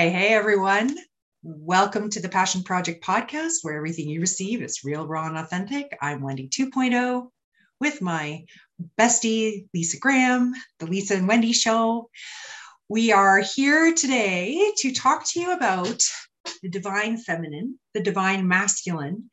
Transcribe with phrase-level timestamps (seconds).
[0.00, 0.96] Hey, hey, everyone.
[1.42, 5.98] Welcome to the Passion Project podcast, where everything you receive is real, raw, and authentic.
[6.00, 7.26] I'm Wendy 2.0
[7.80, 8.44] with my
[8.96, 12.10] bestie, Lisa Graham, the Lisa and Wendy Show.
[12.88, 16.00] We are here today to talk to you about
[16.62, 19.28] the divine feminine, the divine masculine,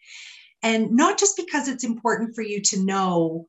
[0.63, 3.47] and not just because it's important for you to know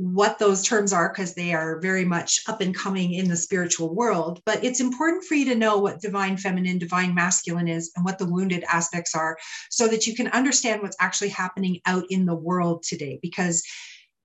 [0.00, 3.94] what those terms are because they are very much up and coming in the spiritual
[3.94, 4.40] world.
[4.46, 8.18] But it's important for you to know what divine feminine, divine masculine is, and what
[8.18, 9.36] the wounded aspects are
[9.68, 13.18] so that you can understand what's actually happening out in the world today.
[13.20, 13.62] Because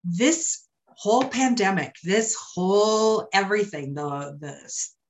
[0.05, 4.57] this whole pandemic, this whole everything, the, the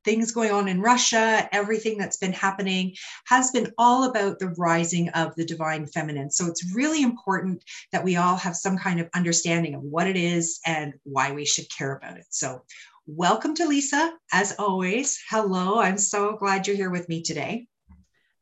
[0.05, 2.95] things going on in Russia, everything that's been happening
[3.25, 6.29] has been all about the rising of the divine feminine.
[6.29, 10.15] So it's really important that we all have some kind of understanding of what it
[10.15, 12.25] is and why we should care about it.
[12.29, 12.61] So,
[13.07, 15.19] welcome to Lisa, as always.
[15.29, 17.67] Hello, I'm so glad you're here with me today.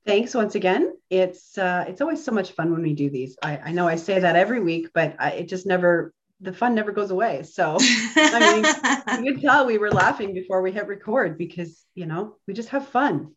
[0.05, 0.93] Thanks once again.
[1.09, 3.37] It's uh, it's always so much fun when we do these.
[3.41, 6.75] I, I know I say that every week, but I, it just never the fun
[6.75, 7.43] never goes away.
[7.43, 7.77] So
[8.15, 12.35] I mean, you could tell we were laughing before we hit record because you know
[12.47, 13.33] we just have fun,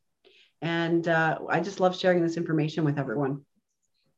[0.60, 3.44] and uh, I just love sharing this information with everyone.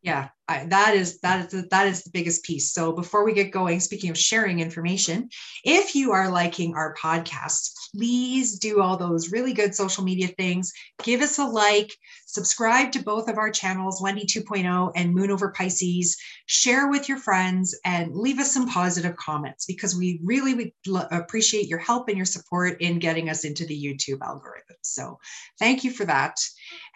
[0.00, 2.72] Yeah, I, that is that is that is the biggest piece.
[2.72, 5.28] So before we get going, speaking of sharing information,
[5.64, 10.72] if you are liking our podcast, please do all those really good social media things.
[11.02, 11.92] Give us a like,
[12.28, 16.18] subscribe to both of our channels, Wendy 2.0 and Moon Over Pisces.
[16.44, 20.72] Share with your friends and leave us some positive comments because we really would
[21.10, 24.76] appreciate your help and your support in getting us into the YouTube algorithm.
[24.82, 25.18] So
[25.58, 26.36] thank you for that.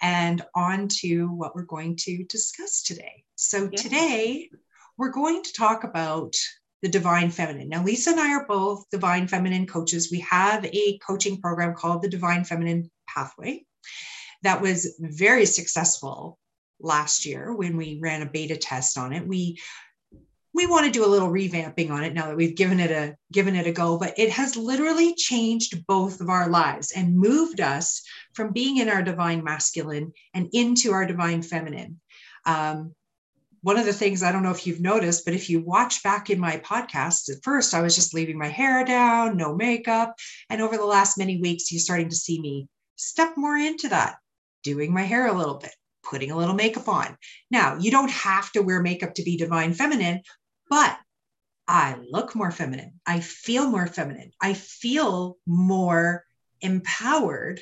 [0.03, 3.25] And on to what we're going to discuss today.
[3.37, 3.79] So yeah.
[3.79, 4.51] today
[4.99, 6.35] we're going to talk about
[6.83, 7.71] the divine feminine.
[7.71, 10.11] Now, Lisa and I are both divine feminine coaches.
[10.11, 13.65] We have a coaching program called the Divine Feminine Pathway
[14.43, 16.39] that was very successful
[16.81, 19.27] last year when we ran a beta test on it.
[19.27, 19.58] We
[20.55, 23.17] we want to do a little revamping on it now that we've given it a
[23.33, 27.61] given it a go but it has literally changed both of our lives and moved
[27.61, 28.03] us
[28.35, 31.98] from being in our divine masculine and into our divine feminine
[32.45, 32.95] um,
[33.63, 36.30] one of the things I don't know if you've noticed, but if you watch back
[36.30, 40.17] in my podcast at first I was just leaving my hair down, no makeup.
[40.51, 44.17] And over the last many weeks, you're starting to see me step more into that,
[44.62, 47.17] doing my hair a little bit, putting a little makeup on.
[47.50, 50.23] Now, you don't have to wear makeup to be divine feminine,
[50.68, 50.96] but
[51.68, 53.00] I look more feminine.
[53.06, 54.33] I feel more feminine.
[54.40, 56.24] I feel more
[56.61, 57.61] empowered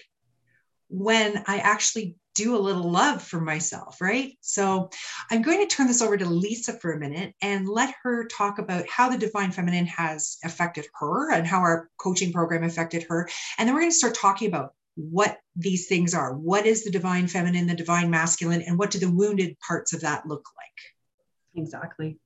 [0.88, 4.32] when I actually do a little love for myself, right?
[4.40, 4.90] So
[5.30, 8.58] I'm going to turn this over to Lisa for a minute and let her talk
[8.58, 13.28] about how the divine feminine has affected her and how our coaching program affected her.
[13.58, 14.74] And then we're going to start talking about
[15.10, 16.34] what these things are.
[16.34, 20.02] What is the divine feminine, the divine masculine, and what do the wounded parts of
[20.02, 21.62] that look like?
[21.62, 22.18] Exactly.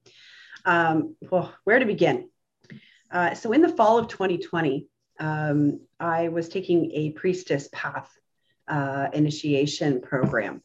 [0.65, 2.29] Um, well, where to begin?
[3.11, 4.89] Uh, so, in the fall of 2020,
[5.21, 8.11] um, I was taking a priestess path
[8.69, 10.63] uh, initiation program.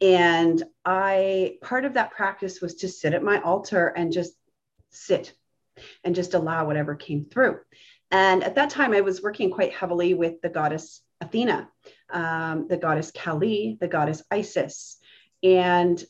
[0.00, 4.32] And I, part of that practice was to sit at my altar and just
[4.90, 5.34] sit
[6.04, 7.60] and just allow whatever came through.
[8.10, 11.68] And at that time, I was working quite heavily with the goddess Athena,
[12.10, 14.98] um, the goddess Kali, the goddess Isis.
[15.42, 16.02] And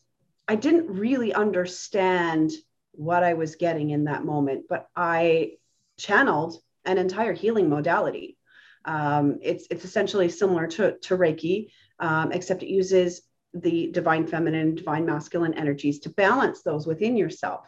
[0.49, 2.51] I didn't really understand
[2.93, 5.53] what I was getting in that moment, but I
[5.99, 8.37] channeled an entire healing modality
[8.85, 13.23] um, it's, it's essentially similar to, to Reiki, um, except it uses
[13.55, 17.67] the divine feminine, divine masculine energies to balance those within yourself.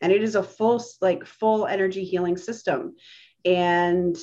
[0.00, 2.96] And it is a full, like full energy healing system.
[3.44, 4.16] And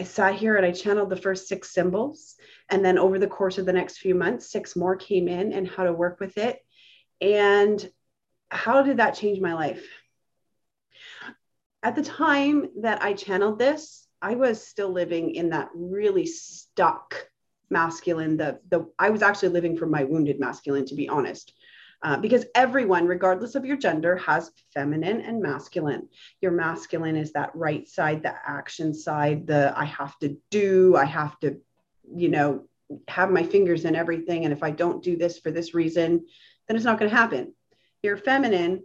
[0.00, 2.36] I sat here and I channeled the first six symbols.
[2.70, 5.68] And then over the course of the next few months, six more came in and
[5.68, 6.58] how to work with it.
[7.20, 7.86] And
[8.50, 9.86] how did that change my life?
[11.82, 17.28] At the time that I channeled this, I was still living in that really stuck
[17.68, 18.38] masculine.
[18.38, 21.52] The the I was actually living from my wounded masculine, to be honest.
[22.02, 26.08] Uh, because everyone, regardless of your gender, has feminine and masculine.
[26.40, 31.04] Your masculine is that right side, the action side, the I have to do, I
[31.04, 31.58] have to,
[32.14, 32.64] you know,
[33.06, 34.44] have my fingers in everything.
[34.44, 36.24] And if I don't do this for this reason,
[36.66, 37.54] then it's not going to happen.
[38.02, 38.82] Your feminine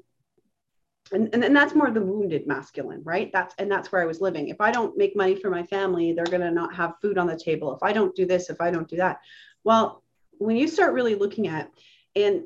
[1.12, 4.22] and, and, and that's more the wounded masculine right that's and that's where i was
[4.22, 7.18] living if i don't make money for my family they're going to not have food
[7.18, 9.20] on the table if i don't do this if i don't do that
[9.64, 10.04] well
[10.40, 11.70] when you start really looking at
[12.16, 12.44] and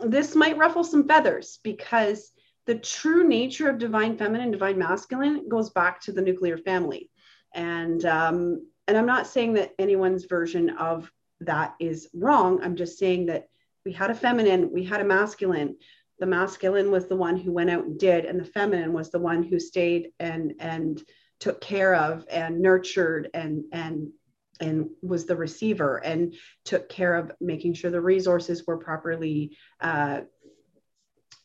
[0.00, 2.32] this might ruffle some feathers because
[2.66, 7.10] the true nature of divine feminine divine masculine goes back to the nuclear family
[7.54, 11.10] and um, and i'm not saying that anyone's version of
[11.46, 12.62] that is wrong.
[12.62, 13.48] I'm just saying that
[13.84, 15.76] we had a feminine, we had a masculine.
[16.18, 19.18] The masculine was the one who went out and did, and the feminine was the
[19.18, 21.02] one who stayed and and
[21.40, 24.10] took care of and nurtured and and
[24.60, 26.34] and was the receiver and
[26.64, 30.20] took care of making sure the resources were properly uh,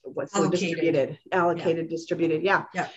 [0.03, 0.59] what's allocated.
[0.59, 1.89] distributed, allocated, yeah.
[1.89, 2.43] distributed.
[2.43, 2.63] Yeah.
[2.73, 2.87] Yeah.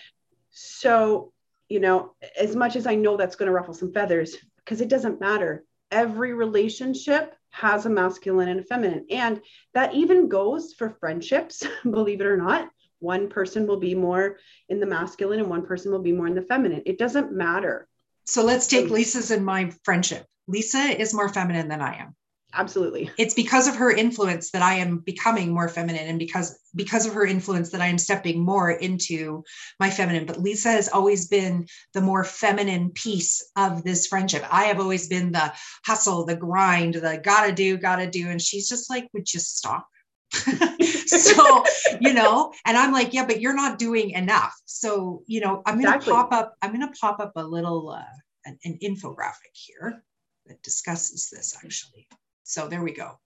[0.51, 1.33] So,
[1.69, 4.89] you know, as much as I know that's going to ruffle some feathers, because it
[4.89, 5.63] doesn't matter.
[5.91, 9.05] Every relationship has a masculine and a feminine.
[9.09, 9.41] And
[9.73, 12.69] that even goes for friendships, believe it or not.
[12.99, 14.37] One person will be more
[14.69, 16.83] in the masculine and one person will be more in the feminine.
[16.85, 17.87] It doesn't matter.
[18.25, 20.25] So let's take Lisa's and my friendship.
[20.47, 22.15] Lisa is more feminine than I am.
[22.55, 23.09] Absolutely.
[23.17, 27.13] It's because of her influence that i am becoming more feminine and because because of
[27.13, 29.43] her influence that i am stepping more into
[29.79, 30.25] my feminine.
[30.25, 34.45] But lisa has always been the more feminine piece of this friendship.
[34.51, 35.51] I have always been the
[35.85, 38.29] hustle the grind the gotta do gotta do.
[38.29, 39.87] And she's just like would you stop
[41.19, 41.63] so
[41.99, 45.81] you know and i'm like yeah but you're not doing enough so you know i'm
[45.81, 48.03] gonna pop up i'm gonna pop up a little uh,
[48.45, 50.03] an, an infographic here
[50.47, 52.07] that discusses this actually
[52.43, 53.19] so there we go.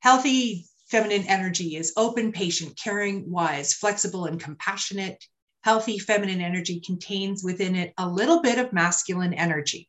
[0.00, 5.24] Healthy feminine energy is open, patient, caring, wise, flexible, and compassionate.
[5.62, 9.88] Healthy feminine energy contains within it a little bit of masculine energy.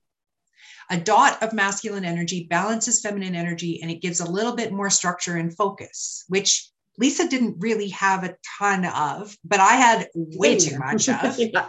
[0.90, 4.90] A dot of masculine energy balances feminine energy and it gives a little bit more
[4.90, 10.58] structure and focus, which Lisa didn't really have a ton of, but I had way
[10.58, 11.36] too much of.
[11.40, 11.68] yeah.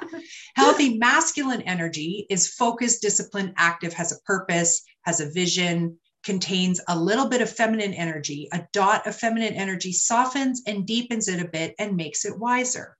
[0.54, 6.98] Healthy masculine energy is focused, disciplined, active, has a purpose, has a vision, contains a
[6.98, 8.48] little bit of feminine energy.
[8.52, 12.96] A dot of feminine energy softens and deepens it a bit and makes it wiser.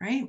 [0.00, 0.28] Right?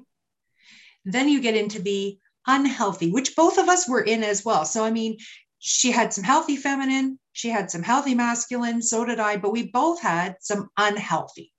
[1.04, 2.18] Then you get into the
[2.48, 4.66] unhealthy, which both of us were in as well.
[4.66, 5.18] So, I mean,
[5.60, 9.68] she had some healthy feminine, she had some healthy masculine, so did I, but we
[9.72, 11.52] both had some unhealthy.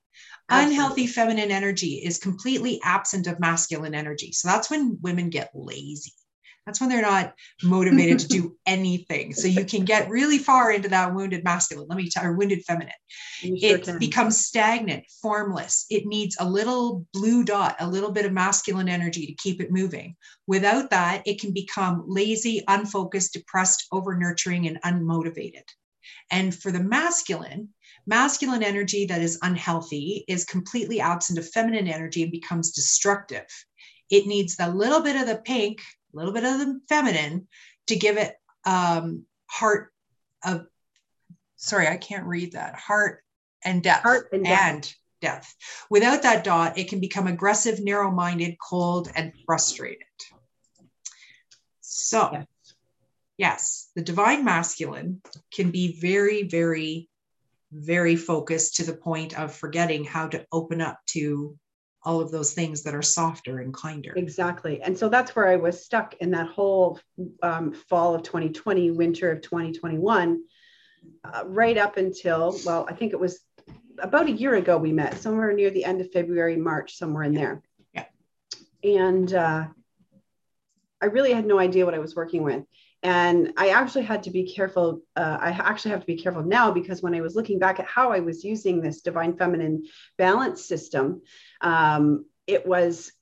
[0.49, 0.77] Absolutely.
[0.77, 4.33] Unhealthy feminine energy is completely absent of masculine energy.
[4.33, 6.13] So that's when women get lazy.
[6.67, 7.33] That's when they're not
[7.63, 9.33] motivated to do anything.
[9.33, 12.65] So you can get really far into that wounded masculine, let me tell you, wounded
[12.65, 12.93] feminine.
[13.41, 15.87] It becomes stagnant, formless.
[15.91, 19.71] It needs a little blue dot, a little bit of masculine energy to keep it
[19.71, 20.17] moving.
[20.49, 25.65] Without that, it can become lazy, unfocused, depressed, over nurturing, and unmotivated.
[26.33, 27.69] And for the masculine,
[28.07, 33.47] masculine energy that is unhealthy is completely absent of feminine energy and becomes destructive.
[34.11, 35.81] It needs a little bit of the pink
[36.17, 37.47] a little bit of the feminine
[37.89, 38.35] to give it
[38.65, 39.93] um, heart
[40.45, 40.67] of,
[41.57, 43.23] sorry, I can't read that, heart
[43.63, 44.03] and depth.
[44.03, 44.63] Heart and depth.
[44.63, 45.55] And depth.
[45.91, 50.05] Without that dot, it can become aggressive, narrow minded, cold, and frustrated.
[51.81, 52.47] So, yes.
[53.37, 55.21] yes, the divine masculine
[55.53, 57.09] can be very, very,
[57.73, 61.59] very focused to the point of forgetting how to open up to
[62.07, 64.13] all of those things that are softer and kinder.
[64.15, 64.81] Exactly.
[64.81, 67.01] And so that's where I was stuck in that whole
[67.43, 70.41] um, fall of 2020, winter of 2021,
[71.25, 73.41] uh, right up until, well, I think it was
[73.99, 77.35] about a year ago we met, somewhere near the end of February, March, somewhere in
[77.35, 77.61] there.
[77.93, 78.05] Yeah.
[78.85, 79.67] And uh,
[81.03, 82.65] I really had no idea what I was working with
[83.03, 86.71] and i actually had to be careful uh, i actually have to be careful now
[86.71, 89.85] because when i was looking back at how i was using this divine feminine
[90.17, 91.23] balance system
[91.61, 93.13] um, it was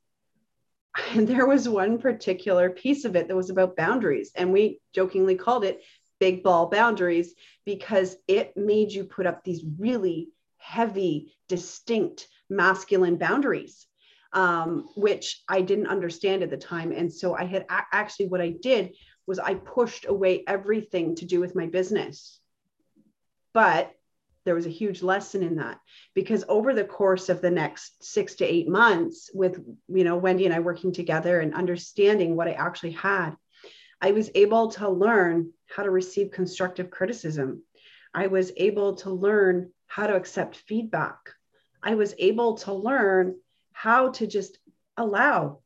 [1.12, 5.35] and there was one particular piece of it that was about boundaries and we jokingly
[5.35, 5.83] called it
[6.21, 13.87] big ball boundaries because it made you put up these really heavy distinct masculine boundaries
[14.33, 18.41] um, which i didn't understand at the time and so i had a- actually what
[18.41, 18.95] i did
[19.26, 22.38] was I pushed away everything to do with my business.
[23.53, 23.93] But
[24.45, 25.81] there was a huge lesson in that.
[26.15, 30.45] Because over the course of the next six to eight months with you know wendy
[30.45, 33.31] and i working together and understanding what i actually had
[34.01, 37.63] i was able to learn how to receive constructive criticism.
[38.13, 41.19] I was able to learn how to accept feedback.
[41.83, 43.37] I was able to learn
[43.73, 44.59] how to just
[44.97, 45.61] allow.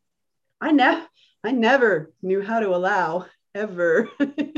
[0.60, 1.06] I never
[1.44, 4.08] i never knew how to allow ever.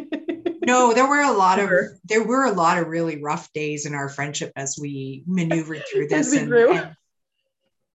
[0.70, 1.70] no, there were a lot of
[2.04, 6.08] there were a lot of really rough days in our friendship as we maneuvered through
[6.08, 6.32] this.
[6.32, 6.96] and, and,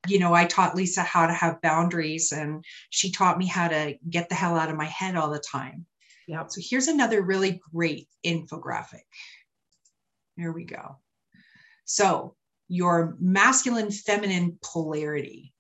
[0.09, 3.95] you know, I taught Lisa how to have boundaries, and she taught me how to
[4.09, 5.87] get the hell out of my head all the time.
[6.27, 6.47] Yeah.
[6.49, 9.07] So here's another really great infographic.
[10.37, 10.97] Here we go.
[11.85, 12.35] So
[12.69, 15.52] your masculine feminine polarity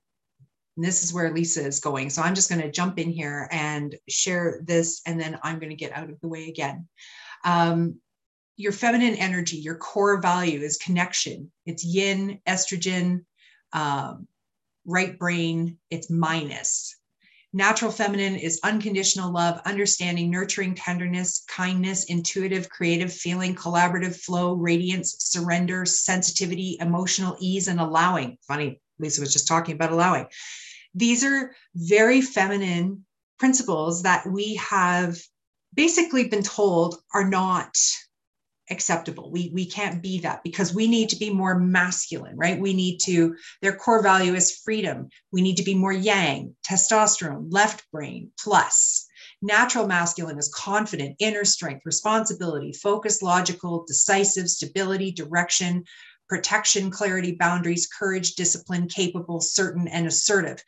[0.76, 2.10] And this is where Lisa is going.
[2.10, 5.70] So I'm just going to jump in here and share this, and then I'm going
[5.70, 6.88] to get out of the way again.
[7.44, 7.96] Um,
[8.56, 11.50] your feminine energy, your core value is connection.
[11.66, 13.24] It's yin, estrogen,
[13.72, 14.28] um,
[14.84, 16.96] right brain, it's minus.
[17.54, 25.16] Natural feminine is unconditional love, understanding, nurturing, tenderness, kindness, intuitive, creative, feeling, collaborative, flow, radiance,
[25.18, 28.38] surrender, sensitivity, emotional ease, and allowing.
[28.48, 30.26] Funny, Lisa was just talking about allowing.
[30.94, 33.04] These are very feminine
[33.38, 35.18] principles that we have
[35.74, 37.76] basically been told are not
[38.70, 39.30] acceptable.
[39.30, 42.60] We we can't be that because we need to be more masculine, right?
[42.60, 45.08] We need to their core value is freedom.
[45.32, 49.06] We need to be more yang, testosterone, left brain plus.
[49.42, 55.84] Natural masculine is confident, inner strength, responsibility, focus, logical, decisive, stability, direction,
[56.32, 60.64] protection, clarity, boundaries, courage, discipline, capable, certain, and assertive.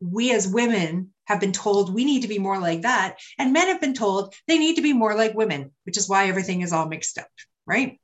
[0.00, 3.18] We as women have been told we need to be more like that.
[3.38, 6.28] And men have been told they need to be more like women, which is why
[6.28, 7.28] everything is all mixed up,
[7.66, 8.00] right?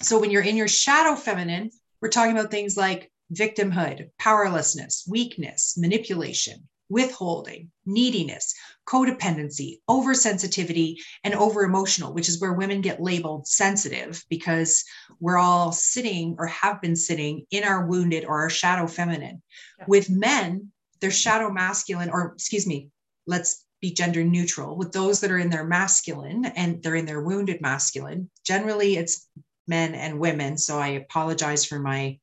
[0.00, 5.78] So when you're in your shadow feminine, we're talking about things like victimhood, powerlessness, weakness,
[5.78, 8.54] manipulation, withholding, neediness,
[8.86, 14.84] codependency, oversensitivity, and over emotional, which is where women get labeled sensitive because
[15.18, 19.42] we're all sitting or have been sitting in our wounded or our shadow feminine.
[19.78, 19.86] Yeah.
[19.88, 20.70] With men,
[21.00, 22.90] their shadow masculine, or excuse me,
[23.26, 27.22] let's be gender neutral with those that are in their masculine and they're in their
[27.22, 28.30] wounded masculine.
[28.44, 29.26] Generally, it's
[29.66, 30.58] men and women.
[30.58, 32.18] So I apologize for my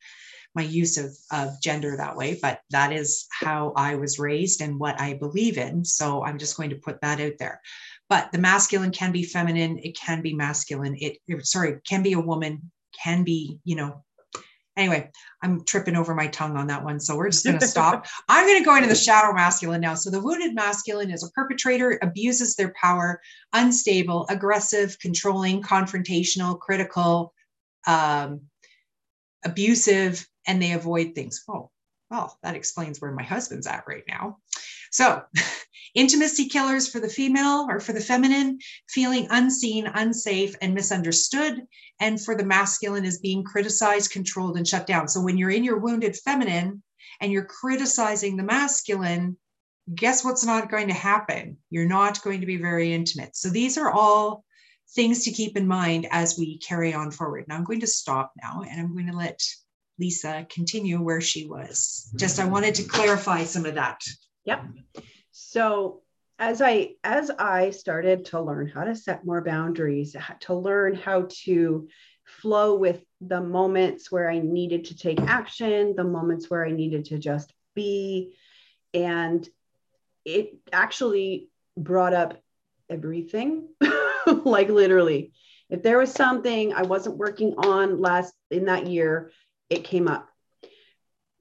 [0.55, 4.79] my use of, of gender that way, but that is how I was raised and
[4.79, 5.85] what I believe in.
[5.85, 7.61] So I'm just going to put that out there.
[8.09, 12.19] But the masculine can be feminine, it can be masculine, it sorry, can be a
[12.19, 12.71] woman,
[13.03, 14.03] can be, you know,
[14.79, 15.11] Anyway,
[15.43, 17.01] I'm tripping over my tongue on that one.
[17.01, 18.05] So we're just going to stop.
[18.29, 19.93] I'm going to go into the shadow masculine now.
[19.93, 23.19] So the wounded masculine is a perpetrator, abuses their power,
[23.51, 27.33] unstable, aggressive, controlling, confrontational, critical,
[27.87, 28.39] um,
[29.43, 31.43] abusive, and they avoid things.
[31.47, 31.69] Oh,
[32.09, 34.39] well, that explains where my husband's at right now.
[34.91, 35.21] So,
[35.95, 38.57] intimacy killers for the female or for the feminine,
[38.89, 41.61] feeling unseen, unsafe, and misunderstood.
[42.01, 45.07] And for the masculine is being criticized, controlled, and shut down.
[45.07, 46.81] So, when you're in your wounded feminine
[47.21, 49.37] and you're criticizing the masculine,
[49.93, 51.57] guess what's not going to happen?
[51.69, 53.35] You're not going to be very intimate.
[53.35, 54.43] So, these are all
[54.95, 57.45] things to keep in mind as we carry on forward.
[57.47, 59.39] Now, I'm going to stop now and I'm going to let
[59.99, 62.11] Lisa continue where she was.
[62.15, 62.51] Just I mm-hmm.
[62.53, 64.01] wanted to clarify some of that.
[64.45, 64.65] Yep.
[65.31, 66.01] So
[66.39, 71.27] as I as I started to learn how to set more boundaries, to learn how
[71.43, 71.87] to
[72.25, 77.05] flow with the moments where I needed to take action, the moments where I needed
[77.05, 78.35] to just be,
[78.93, 79.47] and
[80.23, 82.41] it actually brought up
[82.89, 83.67] everything,
[84.27, 85.33] like literally.
[85.69, 89.31] If there was something I wasn't working on last in that year,
[89.69, 90.29] it came up.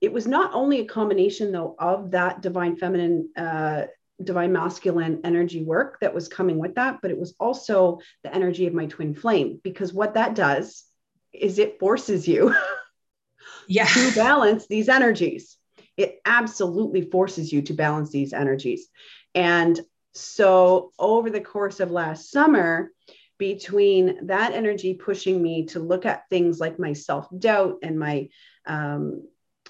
[0.01, 3.85] It was not only a combination though of that divine feminine uh,
[4.23, 8.67] divine masculine energy work that was coming with that but it was also the energy
[8.67, 10.85] of my twin flame because what that does
[11.33, 12.53] is it forces you
[13.69, 13.87] yeah.
[13.87, 15.57] to balance these energies.
[15.97, 18.89] It absolutely forces you to balance these energies.
[19.35, 19.79] And
[20.15, 22.91] so over the course of last summer
[23.39, 28.29] between that energy pushing me to look at things like my self doubt and my
[28.67, 29.23] um,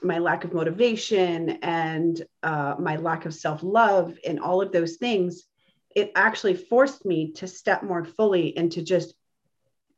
[0.03, 4.97] my lack of motivation and uh, my lack of self love and all of those
[4.97, 5.45] things,
[5.95, 9.15] it actually forced me to step more fully into just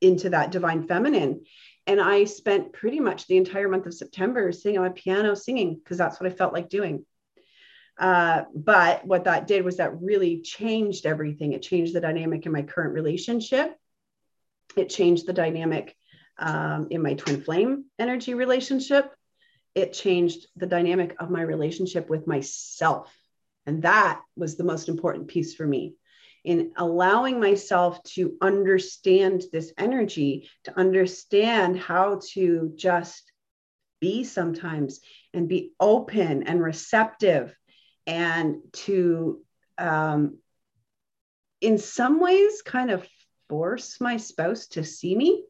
[0.00, 1.44] into that divine feminine.
[1.86, 5.74] And I spent pretty much the entire month of September sitting on my piano singing
[5.74, 7.04] because that's what I felt like doing.
[8.00, 11.52] Uh, but what that did was that really changed everything.
[11.52, 13.76] It changed the dynamic in my current relationship.
[14.76, 15.94] It changed the dynamic
[16.38, 19.12] um, in my twin flame energy relationship
[19.74, 23.14] it changed the dynamic of my relationship with myself.
[23.66, 25.94] And that was the most important piece for me
[26.42, 33.30] in allowing myself to understand this energy, to understand how to just
[34.00, 35.00] be sometimes
[35.34, 37.54] and be open and receptive
[38.06, 39.40] and to,
[39.78, 40.38] um,
[41.60, 43.06] in some ways, kind of
[43.48, 45.44] force my spouse to see me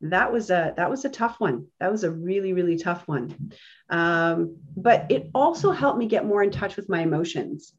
[0.00, 1.66] that was a that was a tough one.
[1.80, 3.52] That was a really really tough one.
[3.90, 7.72] Um, but it also helped me get more in touch with my emotions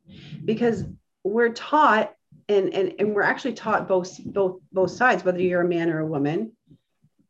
[0.43, 0.83] because
[1.23, 2.13] we're taught
[2.49, 5.99] and, and and we're actually taught both both both sides whether you're a man or
[5.99, 6.51] a woman.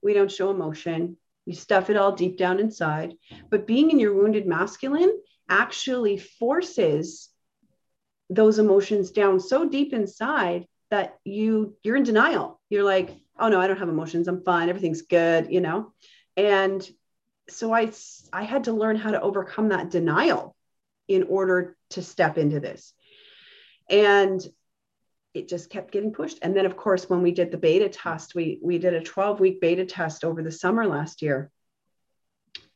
[0.02, 1.18] We don't show emotion.
[1.46, 3.14] You stuff it all deep down inside.
[3.50, 7.30] But being in your wounded masculine actually forces
[8.30, 12.60] those emotions down so deep inside that you you're in denial.
[12.70, 14.28] You're like, oh no, I don't have emotions.
[14.28, 14.70] I'm fine.
[14.70, 15.94] Everything's good, you know.
[16.38, 16.88] And
[17.50, 17.92] so I
[18.32, 20.56] I had to learn how to overcome that denial
[21.08, 22.94] in order to step into this.
[23.90, 24.46] And
[25.34, 26.40] it just kept getting pushed.
[26.42, 29.40] And then, of course, when we did the beta test, we we did a 12
[29.40, 31.52] week beta test over the summer last year,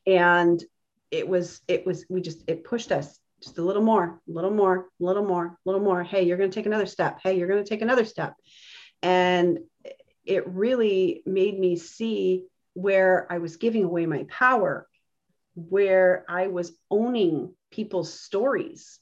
[0.06, 0.63] and
[1.13, 4.51] it was it was we just it pushed us just a little more, a little
[4.51, 6.01] more, a little more, a little more.
[6.01, 7.20] Hey, you're going to take another step.
[7.22, 8.34] Hey, you're going to take another step,
[9.01, 9.60] and
[10.25, 14.88] it really made me see where I was giving away my power,
[15.55, 19.00] where I was owning people's stories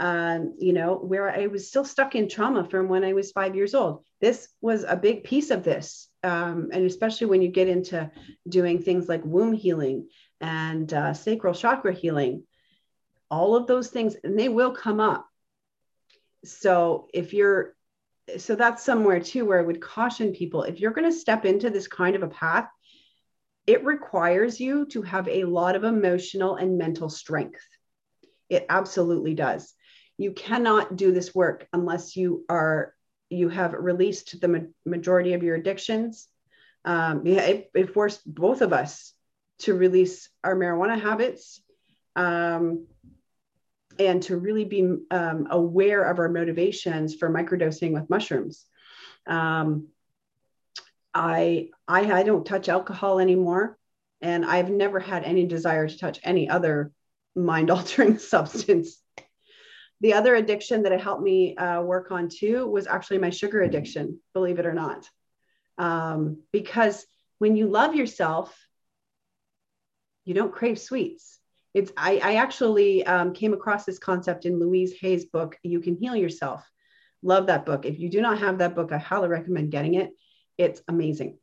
[0.00, 3.54] um, you know, where I was still stuck in trauma from when I was five
[3.54, 4.02] years old.
[4.18, 6.08] This was a big piece of this.
[6.22, 8.10] Um, and especially when you get into
[8.48, 10.08] doing things like womb healing
[10.40, 12.44] and uh, sacral chakra healing,
[13.30, 15.26] all of those things, and they will come up.
[16.44, 17.74] So if you're,
[18.38, 21.68] so that's somewhere too where I would caution people if you're going to step into
[21.68, 22.68] this kind of a path,
[23.66, 27.60] it requires you to have a lot of emotional and mental strength.
[28.48, 29.74] It absolutely does
[30.20, 32.94] you cannot do this work unless you are
[33.30, 36.28] you have released the ma- majority of your addictions
[36.84, 39.14] um, yeah, it, it, forced both of us
[39.60, 41.60] to release our marijuana habits
[42.16, 42.86] um,
[43.98, 48.66] and to really be um, aware of our motivations for microdosing with mushrooms.
[49.26, 49.88] Um,
[51.12, 53.76] I, I I don't touch alcohol anymore,
[54.20, 56.92] and I've never had any desire to touch any other
[57.34, 59.02] mind altering substance
[60.00, 63.62] the other addiction that it helped me uh, work on too was actually my sugar
[63.62, 65.08] addiction, believe it or not.
[65.76, 67.06] Um, because
[67.38, 68.56] when you love yourself,
[70.24, 71.38] you don't crave sweets.
[71.72, 75.96] It's I, I actually um, came across this concept in Louise Hay's book, You Can
[75.96, 76.68] Heal Yourself.
[77.22, 77.84] Love that book.
[77.84, 80.10] If you do not have that book, I highly recommend getting it.
[80.58, 81.38] It's amazing.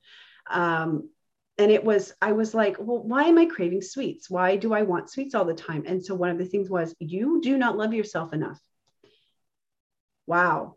[0.50, 1.10] Um,
[1.58, 4.84] and it was i was like well why am i craving sweets why do i
[4.84, 7.78] want sweets all the time and so one of the things was you do not
[7.78, 8.60] love yourself enough
[10.26, 10.76] wow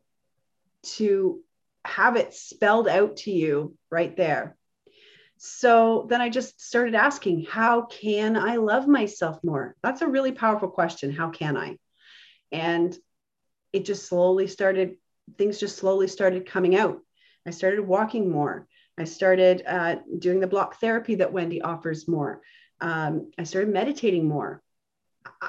[0.83, 1.41] to
[1.85, 4.57] have it spelled out to you right there
[5.43, 10.33] so then i just started asking how can i love myself more that's a really
[10.33, 11.77] powerful question how can i
[12.53, 12.97] and
[13.73, 14.97] it just slowly started
[15.39, 17.01] things just slowly started coming out
[17.47, 18.67] i started walking more
[19.01, 22.43] I started uh, doing the block therapy that Wendy offers more.
[22.83, 24.63] Um, I started meditating more.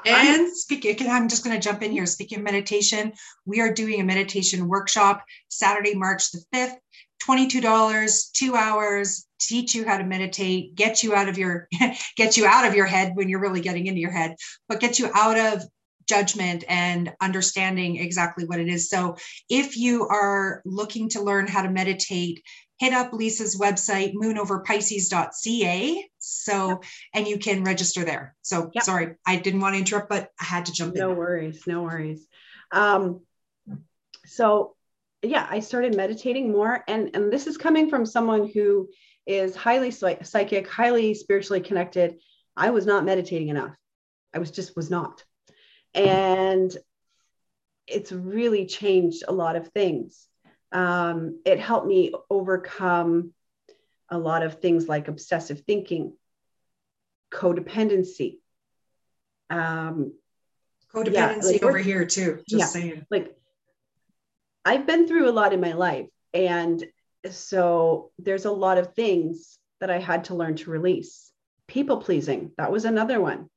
[0.06, 2.06] And speaking, I'm just going to jump in here.
[2.06, 3.12] Speaking of meditation,
[3.44, 6.76] we are doing a meditation workshop Saturday, March the 5th.
[7.22, 11.68] $22, two hours, teach you how to meditate, get you out of your
[12.16, 14.36] get you out of your head when you're really getting into your head,
[14.68, 15.62] but get you out of
[16.08, 18.88] judgment and understanding exactly what it is.
[18.88, 19.16] So,
[19.48, 22.42] if you are looking to learn how to meditate,
[22.78, 26.08] hit up Lisa's website, moonoverpisces.ca.
[26.18, 26.80] So,
[27.14, 28.34] and you can register there.
[28.42, 28.84] So, yep.
[28.84, 31.08] sorry, I didn't want to interrupt, but I had to jump no in.
[31.10, 32.26] No worries, no worries.
[32.72, 33.20] Um,
[34.26, 34.74] so,
[35.22, 38.88] yeah, I started meditating more, and and this is coming from someone who
[39.26, 42.18] is highly psychic, highly spiritually connected.
[42.56, 43.74] I was not meditating enough.
[44.34, 45.24] I was just was not,
[45.94, 46.74] and
[47.86, 50.28] it's really changed a lot of things
[50.72, 53.32] um, it helped me overcome
[54.08, 56.14] a lot of things like obsessive thinking,
[57.30, 58.38] codependency.
[59.50, 60.14] Um,
[60.94, 62.42] codependency yeah, like over here too.
[62.48, 63.06] Just yeah, saying.
[63.10, 63.36] Like
[64.64, 66.82] I've been through a lot in my life, and
[67.30, 71.30] so there's a lot of things that I had to learn to release.
[71.68, 73.48] People pleasing, that was another one.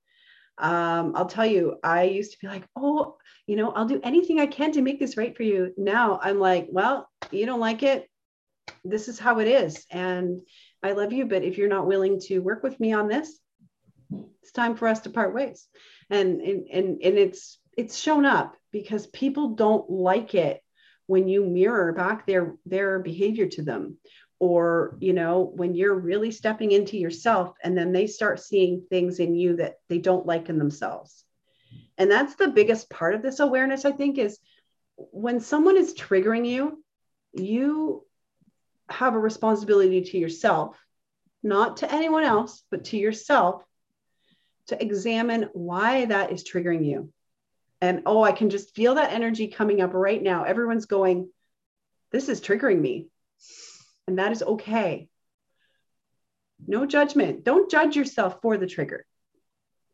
[0.58, 4.40] Um, I'll tell you, I used to be like, oh, you know, I'll do anything
[4.40, 5.74] I can to make this right for you.
[5.78, 8.10] Now I'm like, well, you don't like it.
[8.84, 9.86] This is how it is.
[9.92, 10.42] And
[10.82, 13.38] I love you, but if you're not willing to work with me on this,
[14.42, 15.68] it's time for us to part ways.
[16.10, 20.62] And and and, and it's it's shown up because people don't like it
[21.08, 23.98] when you mirror back their their behavior to them
[24.40, 29.20] or you know when you're really stepping into yourself and then they start seeing things
[29.20, 31.26] in you that they don't like in themselves
[31.98, 34.40] and that's the biggest part of this awareness, I think, is
[34.98, 36.84] when someone is triggering you,
[37.34, 38.06] you
[38.90, 40.78] have a responsibility to yourself,
[41.42, 43.64] not to anyone else, but to yourself
[44.68, 47.12] to examine why that is triggering you.
[47.82, 50.44] And oh, I can just feel that energy coming up right now.
[50.44, 51.30] Everyone's going,
[52.12, 53.08] This is triggering me.
[54.08, 55.10] And that is okay.
[56.66, 57.44] No judgment.
[57.44, 59.06] Don't judge yourself for the trigger.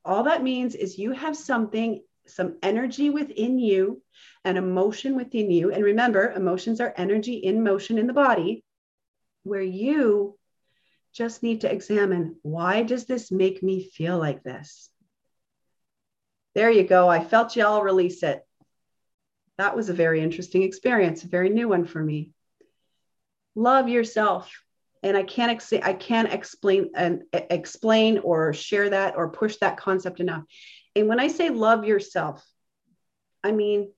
[0.03, 4.01] All that means is you have something, some energy within you,
[4.45, 5.71] an emotion within you.
[5.71, 8.63] And remember, emotions are energy in motion in the body,
[9.43, 10.37] where you
[11.13, 14.89] just need to examine why does this make me feel like this?
[16.55, 17.07] There you go.
[17.07, 18.45] I felt y'all release it.
[19.57, 22.31] That was a very interesting experience, a very new one for me.
[23.55, 24.51] Love yourself
[25.03, 29.77] and I can't ex- I can't explain and explain or share that or push that
[29.77, 30.43] concept enough.
[30.95, 32.45] And when I say love yourself,
[33.43, 33.91] I mean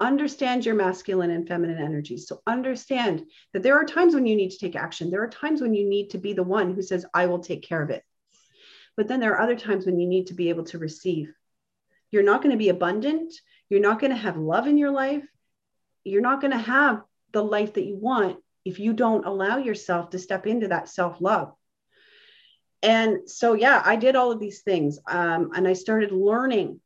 [0.00, 2.28] understand your masculine and feminine energies.
[2.28, 5.10] So understand that there are times when you need to take action.
[5.10, 7.62] There are times when you need to be the one who says, I will take
[7.62, 8.04] care of it.
[8.96, 11.32] But then there are other times when you need to be able to receive.
[12.10, 13.32] You're not going to be abundant.
[13.68, 15.24] You're not going to have love in your life.
[16.04, 20.10] You're not going to have the life that you want if you don't allow yourself
[20.10, 21.52] to step into that self love.
[22.82, 24.98] And so, yeah, I did all of these things.
[25.06, 26.80] Um, and I started learning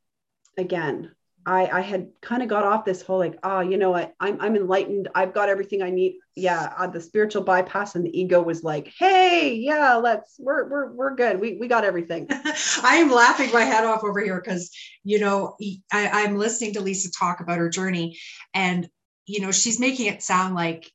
[0.56, 1.12] again.
[1.44, 4.14] I, I had kind of got off this whole like, oh, you know what?
[4.20, 5.08] I'm, I'm enlightened.
[5.14, 6.18] I've got everything I need.
[6.36, 6.72] Yeah.
[6.76, 11.14] Uh, the spiritual bypass and the ego was like, hey, yeah, let's, we're, we're, we're
[11.16, 11.40] good.
[11.40, 12.28] We, we got everything.
[12.82, 14.70] I am laughing my head off over here because,
[15.02, 15.56] you know,
[15.92, 18.18] I, I'm listening to Lisa talk about her journey
[18.54, 18.88] and,
[19.26, 20.90] you know, she's making it sound like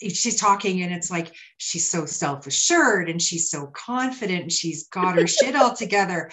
[0.00, 5.14] she's talking and it's like she's so self-assured and she's so confident and she's got
[5.14, 6.30] her shit all together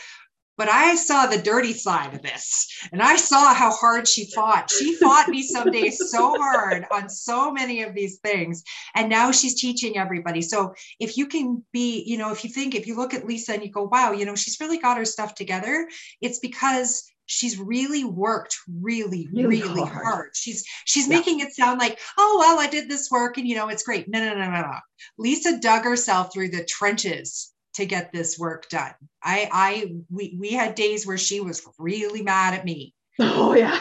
[0.57, 4.69] but i saw the dirty side of this and i saw how hard she fought
[4.69, 8.63] she fought me some days so hard on so many of these things
[8.95, 12.75] and now she's teaching everybody so if you can be you know if you think
[12.75, 15.05] if you look at lisa and you go wow you know she's really got her
[15.05, 15.87] stuff together
[16.21, 20.05] it's because she's really worked really really, really hard.
[20.05, 20.29] hard.
[20.33, 21.17] she's she's yeah.
[21.17, 24.07] making it sound like oh well i did this work and you know it's great
[24.09, 24.77] no no no no no
[25.17, 30.51] lisa dug herself through the trenches to get this work done i i we we
[30.51, 33.79] had days where she was really mad at me oh yeah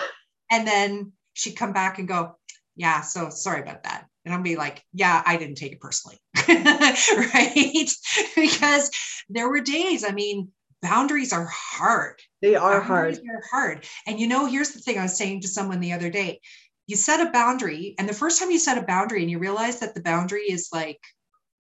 [0.51, 2.37] and then she'd come back and go
[2.77, 6.19] yeah so sorry about that and I'll be like, yeah, I didn't take it personally.
[6.49, 7.91] right.
[8.37, 8.91] because
[9.29, 10.51] there were days, I mean,
[10.81, 12.21] boundaries are hard.
[12.41, 13.29] They are boundaries hard.
[13.29, 13.87] Are hard.
[14.07, 16.41] And you know, here's the thing I was saying to someone the other day.
[16.87, 19.81] You set a boundary, and the first time you set a boundary and you realize
[19.81, 21.01] that the boundary is like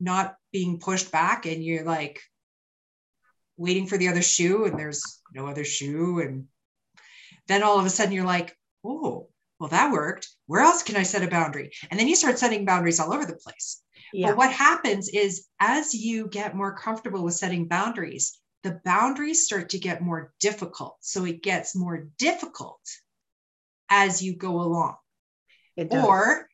[0.02, 2.20] not being pushed back, and you're like
[3.56, 6.20] waiting for the other shoe, and there's no other shoe.
[6.20, 6.46] And
[7.46, 10.28] then all of a sudden you're like, oh, well, that worked.
[10.46, 11.70] Where else can I set a boundary?
[11.90, 13.80] And then you start setting boundaries all over the place.
[14.12, 14.28] Yeah.
[14.28, 19.70] But what happens is as you get more comfortable with setting boundaries, the boundaries start
[19.70, 20.96] to get more difficult.
[21.00, 22.80] So it gets more difficult
[23.88, 24.96] as you go along.
[25.90, 26.48] Or,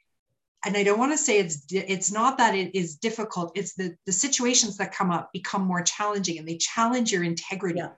[0.64, 3.52] and I don't want to say it's it's not that it is difficult.
[3.54, 7.78] It's the the situations that come up become more challenging, and they challenge your integrity.
[7.78, 7.90] Yeah.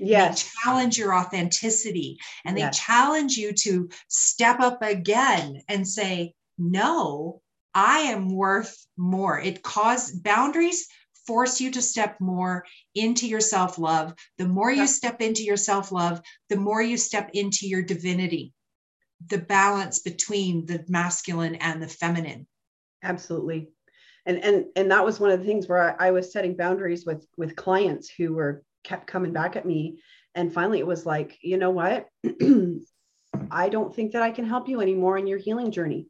[0.00, 0.42] Yes.
[0.42, 2.76] They challenge your authenticity, and yes.
[2.76, 7.40] they challenge you to step up again and say, "No,
[7.74, 10.88] I am worth more." It cause boundaries
[11.28, 14.14] force you to step more into your self love.
[14.38, 18.54] The more you step into your self love, the more you step into your divinity,
[19.26, 22.46] the balance between the masculine and the feminine.
[23.02, 23.70] Absolutely.
[24.26, 27.04] And, and, and that was one of the things where I, I was setting boundaries
[27.04, 30.00] with, with clients who were kept coming back at me.
[30.34, 32.08] And finally it was like, you know what?
[33.50, 36.06] I don't think that I can help you anymore in your healing journey.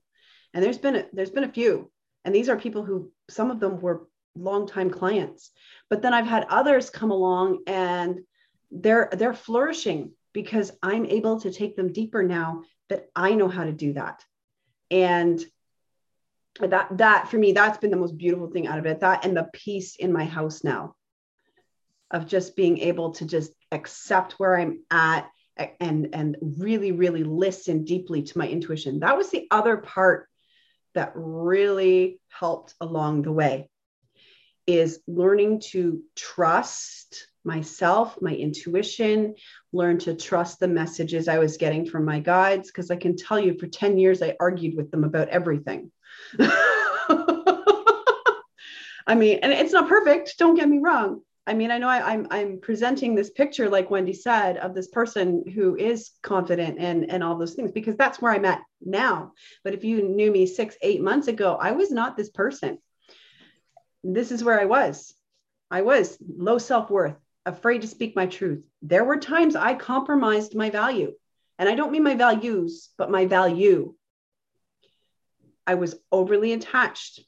[0.55, 1.91] And there's been a, there's been a few,
[2.25, 5.51] and these are people who some of them were longtime clients.
[5.91, 8.21] But then I've had others come along and
[8.71, 13.65] they're they're flourishing because I'm able to take them deeper now that I know how
[13.65, 14.25] to do that.
[14.91, 15.45] And
[16.67, 19.37] that that for me that's been the most beautiful thing out of it that and
[19.37, 20.95] the peace in my house now
[22.11, 25.29] of just being able to just accept where i'm at
[25.81, 30.29] and and really really listen deeply to my intuition that was the other part
[30.95, 33.69] that really helped along the way
[34.67, 39.35] is learning to trust myself, my intuition,
[39.73, 42.69] learn to trust the messages I was getting from my guides.
[42.69, 45.91] Because I can tell you for 10 years, I argued with them about everything.
[49.07, 51.23] I mean, and it's not perfect, don't get me wrong.
[51.47, 54.75] I mean, I know I, am I'm, I'm presenting this picture, like Wendy said, of
[54.75, 58.61] this person who is confident and and all those things because that's where I'm at
[58.83, 59.33] now.
[59.65, 62.79] But if you knew me six, eight months ago, I was not this person
[64.05, 65.15] this is where I was.
[65.71, 67.17] I was low self worth,
[67.49, 68.65] afraid to speak my truth.
[68.83, 71.15] There were times I compromised my value.
[71.59, 73.95] And I don't mean my values, but my value.
[75.67, 77.21] I was overly attached.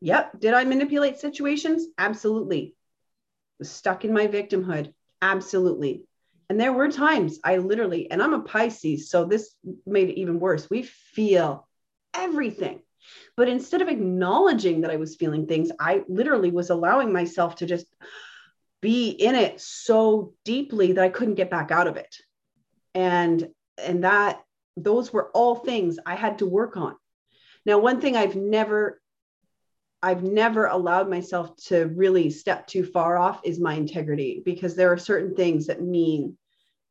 [0.00, 0.40] Yep.
[0.40, 1.86] Did I manipulate situations?
[1.98, 2.74] Absolutely.
[3.58, 4.92] Was stuck in my victimhood.
[5.20, 6.04] Absolutely.
[6.48, 9.54] And there were times I literally, and I'm a Pisces, so this
[9.86, 10.68] made it even worse.
[10.68, 11.66] We feel
[12.12, 12.80] everything.
[13.36, 17.66] But instead of acknowledging that I was feeling things, I literally was allowing myself to
[17.66, 17.86] just
[18.84, 22.14] be in it so deeply that I couldn't get back out of it.
[22.94, 24.42] And and that
[24.76, 26.94] those were all things I had to work on.
[27.64, 29.00] Now, one thing I've never
[30.02, 34.92] I've never allowed myself to really step too far off is my integrity because there
[34.92, 36.36] are certain things that mean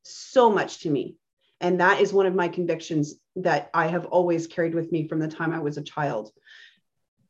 [0.01, 1.15] so much to me.
[1.61, 5.19] And that is one of my convictions that I have always carried with me from
[5.19, 6.31] the time I was a child.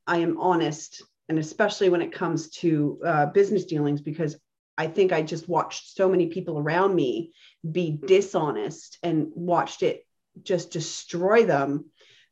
[0.08, 4.38] I am honest, and especially when it comes to uh, business dealings, because
[4.78, 7.32] I think I just watched so many people around me
[7.70, 10.06] be dishonest and watched it
[10.42, 11.86] just destroy them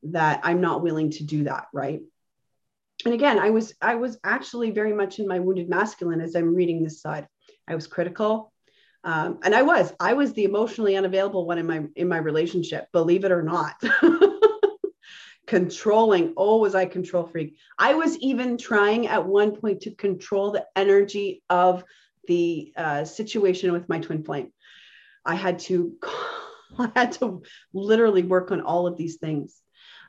[0.04, 1.68] that I'm not willing to do that.
[1.74, 2.02] Right?
[3.04, 6.54] And again i was i was actually very much in my wounded masculine as i'm
[6.54, 7.28] reading this side.
[7.68, 8.54] I was critical
[9.04, 9.94] um, and i was.
[10.00, 13.82] I was the emotionally unavailable one in my in my relationship believe it or not.
[15.48, 17.58] Controlling oh was i control freak?
[17.78, 21.84] I was even trying at one point to control the energy of
[22.28, 24.52] the uh, situation with my twin flame
[25.26, 25.96] i had to
[26.80, 29.62] i had to literally work on all of these things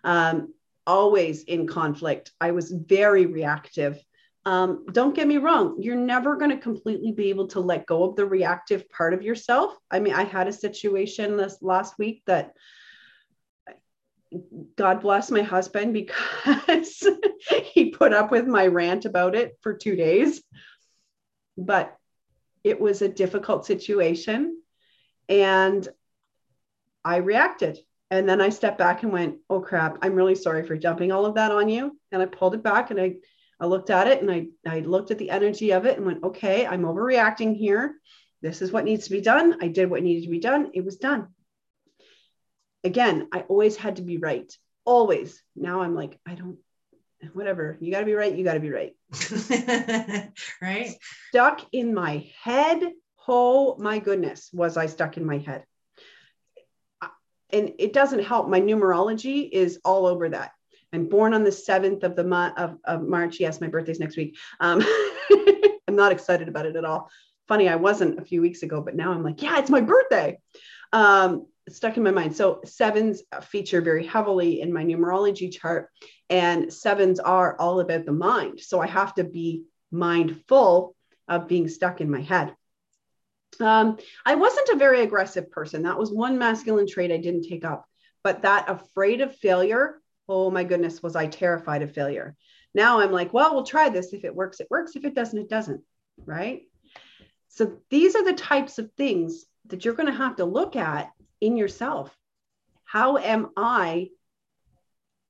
[0.05, 0.53] um,
[0.87, 2.33] always in conflict.
[2.41, 3.99] I was very reactive.
[4.45, 8.03] Um, don't get me wrong, you're never going to completely be able to let go
[8.03, 9.77] of the reactive part of yourself.
[9.89, 12.53] I mean, I had a situation this last week that
[14.77, 17.07] God bless my husband because
[17.73, 20.43] he put up with my rant about it for two days.
[21.57, 21.97] But
[22.65, 24.61] it was a difficult situation.
[25.29, 25.87] And
[27.05, 27.79] I reacted.
[28.11, 31.25] And then I stepped back and went, oh crap, I'm really sorry for dumping all
[31.25, 31.99] of that on you.
[32.11, 33.15] And I pulled it back and I,
[33.59, 36.23] I looked at it and I, I looked at the energy of it and went,
[36.23, 37.95] okay, I'm overreacting here.
[38.43, 39.57] This is what needs to be done.
[39.63, 40.73] I did what needed to be done.
[40.75, 41.29] It was done.
[42.85, 44.53] Again, I always had to be right.
[44.85, 45.41] Always.
[45.57, 46.59] Now I'm like, I don't,
[47.33, 47.77] whatever.
[47.81, 48.35] You got to be right.
[48.35, 48.95] You got to be right.
[50.63, 50.95] right.
[51.29, 52.93] Stuck in my head.
[53.29, 55.65] Oh my goodness, was I stuck in my head?
[57.53, 58.49] and it doesn't help.
[58.49, 60.53] My numerology is all over that.
[60.93, 63.41] I'm born on the 7th of the month of, of March.
[63.41, 64.37] Yes, my birthday's next week.
[64.61, 64.83] Um,
[65.89, 67.11] I'm not excited about it at all.
[67.49, 70.39] Funny, I wasn't a few weeks ago, but now I'm like, yeah, it's my birthday.
[70.93, 72.37] Um, stuck in my mind.
[72.37, 75.89] So sevens feature very heavily in my numerology chart,
[76.29, 78.61] and sevens are all about the mind.
[78.61, 80.97] So I have to be mindful
[81.29, 82.55] of being stuck in my head.
[83.61, 85.83] Um, I wasn't a very aggressive person.
[85.83, 87.87] That was one masculine trait I didn't take up.
[88.25, 92.37] But that afraid of failure, oh my goodness, was I terrified of failure.
[92.75, 94.13] Now I'm like, well, we'll try this.
[94.13, 94.97] If it works, it works.
[94.97, 95.83] If it doesn't, it doesn't.
[96.25, 96.63] Right.
[97.49, 101.11] So these are the types of things that you're going to have to look at
[101.43, 102.17] in yourself.
[102.85, 104.11] How am I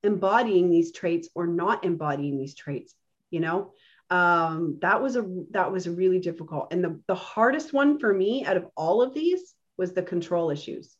[0.03, 2.93] embodying these traits or not embodying these traits?
[3.31, 3.73] You know,
[4.09, 6.67] um, that was a that was really difficult.
[6.71, 10.51] And the, the hardest one for me out of all of these was the control
[10.51, 10.95] issues.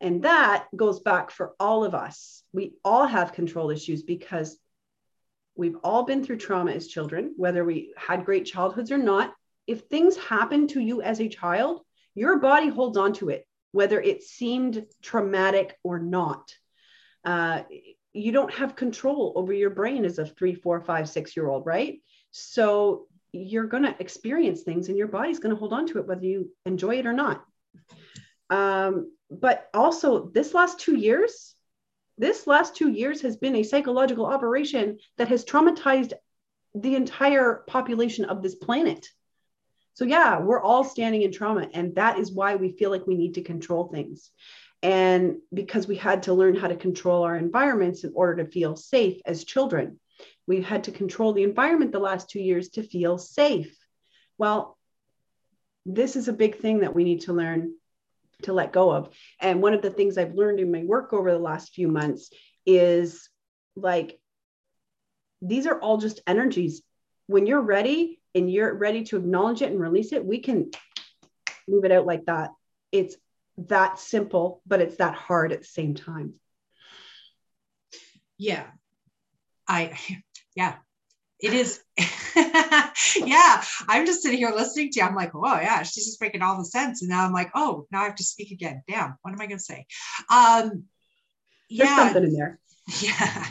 [0.00, 2.42] And that goes back for all of us.
[2.52, 4.58] We all have control issues because
[5.54, 9.32] we've all been through trauma as children whether we had great childhoods or not.
[9.68, 11.82] If things happen to you as a child
[12.18, 16.52] your body holds on to it whether it seemed traumatic or not
[17.24, 17.62] uh,
[18.12, 21.66] you don't have control over your brain as a three four five six year old
[21.66, 22.00] right
[22.30, 26.06] so you're going to experience things and your body's going to hold on to it
[26.06, 27.44] whether you enjoy it or not.
[28.50, 31.54] Um, but also, this last two years,
[32.16, 36.14] this last two years has been a psychological operation that has traumatized
[36.74, 39.06] the entire population of this planet.
[39.98, 41.68] So, yeah, we're all standing in trauma.
[41.74, 44.30] And that is why we feel like we need to control things.
[44.80, 48.76] And because we had to learn how to control our environments in order to feel
[48.76, 49.98] safe as children.
[50.46, 53.76] We've had to control the environment the last two years to feel safe.
[54.38, 54.78] Well,
[55.84, 57.74] this is a big thing that we need to learn
[58.42, 59.12] to let go of.
[59.40, 62.30] And one of the things I've learned in my work over the last few months
[62.64, 63.28] is
[63.74, 64.20] like,
[65.42, 66.82] these are all just energies.
[67.26, 70.70] When you're ready and you're ready to acknowledge it and release it, we can
[71.66, 72.50] move it out like that.
[72.92, 73.16] It's
[73.58, 76.34] that simple, but it's that hard at the same time.
[78.38, 78.66] Yeah.
[79.66, 79.98] I
[80.56, 80.76] yeah,
[81.40, 81.80] it is.
[82.36, 85.06] yeah, I'm just sitting here listening to you.
[85.06, 87.02] I'm like, oh yeah, she's just making all the sense.
[87.02, 88.82] And now I'm like, oh, now I have to speak again.
[88.88, 89.86] Damn, what am I going to say?
[90.30, 90.84] Um,
[91.68, 92.58] yeah, There's something in there.
[93.02, 93.46] Yeah.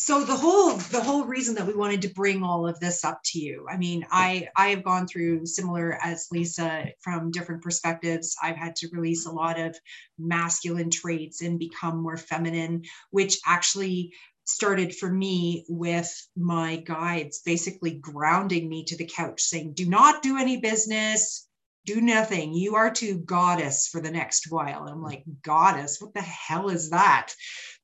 [0.00, 3.20] So the whole the whole reason that we wanted to bring all of this up
[3.22, 8.34] to you i mean i i have gone through similar as lisa from different perspectives.
[8.42, 9.76] I've had to release a lot of
[10.18, 17.92] masculine traits and become more feminine which actually started for me with my guides basically
[17.92, 21.46] grounding me to the couch saying do not do any business.
[21.86, 22.52] Do nothing.
[22.52, 24.82] You are to goddess for the next while.
[24.82, 26.00] And i'm like goddess?
[26.00, 27.32] What the hell is that?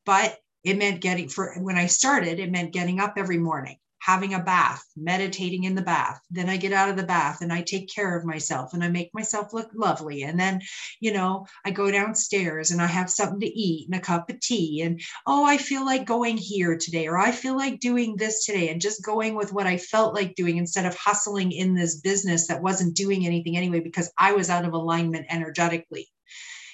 [0.04, 4.34] But it meant getting for when I started, it meant getting up every morning, having
[4.34, 6.20] a bath, meditating in the bath.
[6.28, 8.88] Then I get out of the bath and I take care of myself and I
[8.88, 10.24] make myself look lovely.
[10.24, 10.60] And then,
[10.98, 14.40] you know, I go downstairs and I have something to eat and a cup of
[14.40, 14.82] tea.
[14.82, 18.70] And oh, I feel like going here today, or I feel like doing this today,
[18.70, 22.48] and just going with what I felt like doing instead of hustling in this business
[22.48, 26.08] that wasn't doing anything anyway because I was out of alignment energetically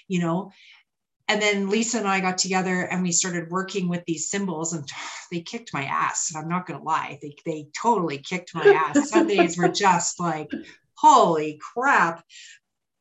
[0.08, 0.50] you know
[1.28, 4.88] and then Lisa and I got together and we started working with these symbols and
[5.30, 6.32] they kicked my ass.
[6.34, 7.18] I'm not going to lie.
[7.22, 9.10] They, they totally kicked my ass.
[9.10, 10.50] Some days were just like,
[10.94, 12.24] holy crap.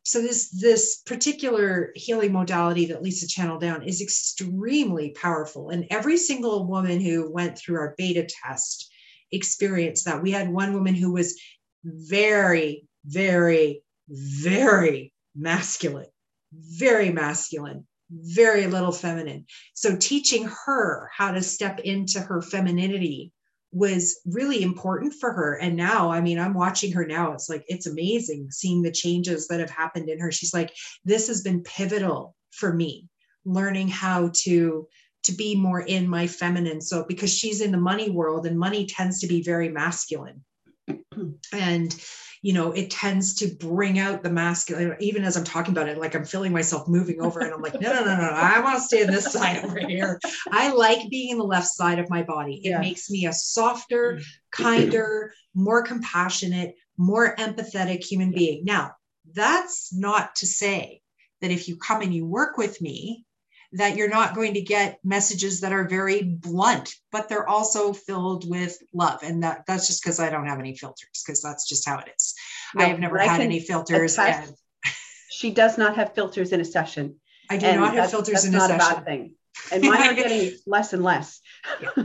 [0.04, 5.70] So this, this particular healing modality that Lisa channeled down is extremely powerful.
[5.70, 8.92] And every single woman who went through our beta test
[9.32, 10.22] experienced that.
[10.22, 11.40] We had one woman who was
[11.84, 16.10] very, very, very masculine,
[16.52, 19.45] very masculine very little feminine.
[19.74, 23.32] So teaching her how to step into her femininity
[23.71, 25.56] was really important for her.
[25.56, 27.32] And now, I mean, I'm watching her now.
[27.32, 30.32] It's like, it's amazing seeing the changes that have happened in her.
[30.32, 30.74] She's like,
[31.06, 33.08] this has been pivotal for me,
[33.45, 34.88] learning how to
[35.24, 38.88] to be more in my feminine so because she's in the money world and money
[38.88, 40.43] tends to be very masculine
[41.54, 42.04] and
[42.41, 44.95] you know, it tends to bring out the masculine.
[44.99, 47.80] Even as I'm talking about it, like I'm feeling myself moving over, and I'm like,
[47.80, 50.19] no, no, no, no, I want to stay on this side over here.
[50.51, 52.62] I like being in the left side of my body.
[52.63, 52.82] It yes.
[52.82, 54.23] makes me a softer, mm.
[54.51, 58.65] kinder, more compassionate, more empathetic human being.
[58.65, 58.91] Now,
[59.34, 61.01] that's not to say
[61.41, 63.25] that if you come and you work with me,
[63.74, 68.50] that you're not going to get messages that are very blunt, but they're also filled
[68.50, 69.20] with love.
[69.24, 72.10] And that that's just because I don't have any filters, because that's just how it
[72.16, 72.34] is.
[72.76, 74.18] No, I have never had any filters.
[74.18, 74.52] And
[75.30, 77.16] she does not have filters in a session.
[77.50, 78.78] I do not have filters in a session.
[78.78, 79.36] That's not a bad thing.
[79.72, 81.40] And mine are getting less and less.
[81.82, 82.04] yeah.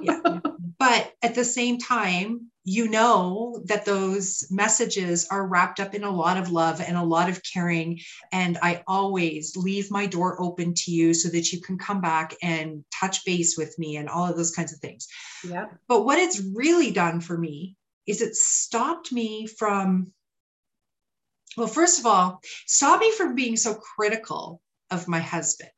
[0.00, 0.40] yeah.
[0.78, 6.10] But at the same time, you know that those messages are wrapped up in a
[6.10, 8.00] lot of love and a lot of caring.
[8.30, 12.34] And I always leave my door open to you so that you can come back
[12.40, 15.08] and touch base with me and all of those kinds of things.
[15.46, 15.66] Yeah.
[15.88, 20.12] But what it's really done for me is it stopped me from,
[21.56, 25.70] well, first of all, stopped me from being so critical of my husband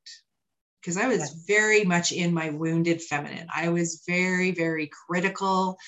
[0.85, 3.47] because I was very much in my wounded feminine.
[3.55, 5.79] I was very, very critical,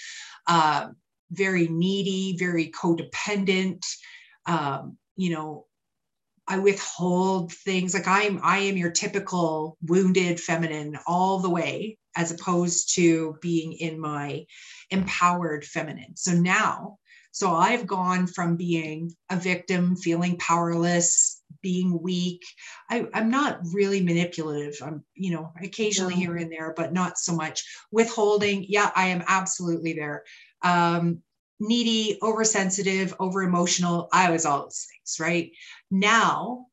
[0.47, 0.89] uh,
[1.31, 3.85] very needy, very codependent.
[4.47, 5.67] Um, you know,
[6.49, 12.31] I withhold things like I'm I am your typical wounded feminine all the way, as
[12.31, 14.47] opposed to being in my
[14.91, 16.17] empowered feminine.
[16.17, 16.99] So now,
[17.37, 22.43] so I've gone from being a victim, feeling powerless, being weak.
[22.89, 24.77] I, am not really manipulative.
[24.83, 26.21] I'm, you know, occasionally no.
[26.21, 27.63] here and there, but not so much.
[27.93, 30.25] Withholding, yeah, I am absolutely there.
[30.63, 31.19] Um,
[31.61, 34.09] needy, oversensitive, over emotional.
[34.15, 35.53] I was all those things, right?
[35.91, 36.69] Now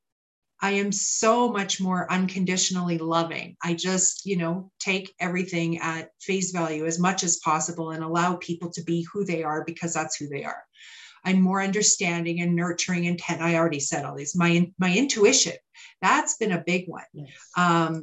[0.63, 3.58] I am so much more unconditionally loving.
[3.62, 8.38] I just, you know, take everything at face value as much as possible and allow
[8.38, 10.63] people to be who they are because that's who they are.
[11.26, 13.41] I'm more understanding and nurturing intent.
[13.41, 14.38] I already said all these.
[14.38, 15.58] My my intuition,
[16.02, 17.04] that's been a big one.
[17.12, 17.30] Yes.
[17.58, 18.02] Um,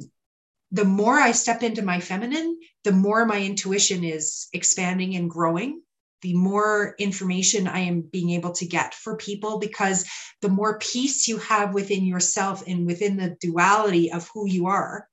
[0.71, 5.81] the more I step into my feminine, the more my intuition is expanding and growing.
[6.21, 10.05] The more information I am being able to get for people, because
[10.41, 15.07] the more peace you have within yourself and within the duality of who you are,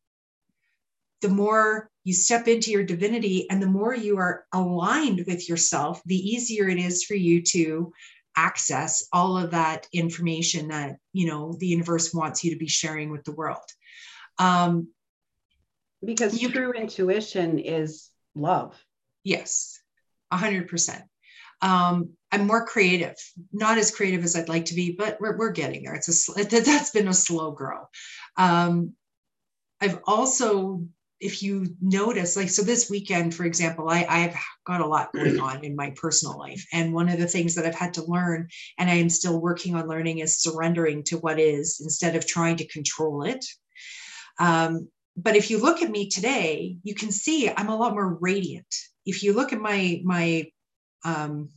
[1.20, 6.00] the more you step into your divinity and the more you are aligned with yourself,
[6.06, 7.92] the easier it is for you to
[8.36, 13.10] access all of that information that you know the universe wants you to be sharing
[13.10, 13.68] with the world.
[14.38, 14.88] Um,
[16.04, 18.76] because you, true intuition is love.
[19.24, 19.77] Yes,
[20.30, 21.02] a hundred percent.
[21.60, 23.16] Um, I'm more creative,
[23.52, 25.94] not as creative as I'd like to be, but we're, we're getting there.
[25.94, 27.88] It's a that's been a slow grow.
[28.36, 28.94] Um,
[29.80, 30.84] I've also
[31.20, 35.40] if you notice, like, so this weekend, for example, I, I've got a lot going
[35.40, 36.64] on in my personal life.
[36.72, 38.48] And one of the things that I've had to learn,
[38.78, 42.56] and I am still working on learning, is surrendering to what is instead of trying
[42.58, 43.44] to control it.
[44.38, 48.18] Um, but if you look at me today, you can see I'm a lot more
[48.20, 48.72] radiant.
[49.08, 50.46] If you look at my my
[51.04, 51.48] um,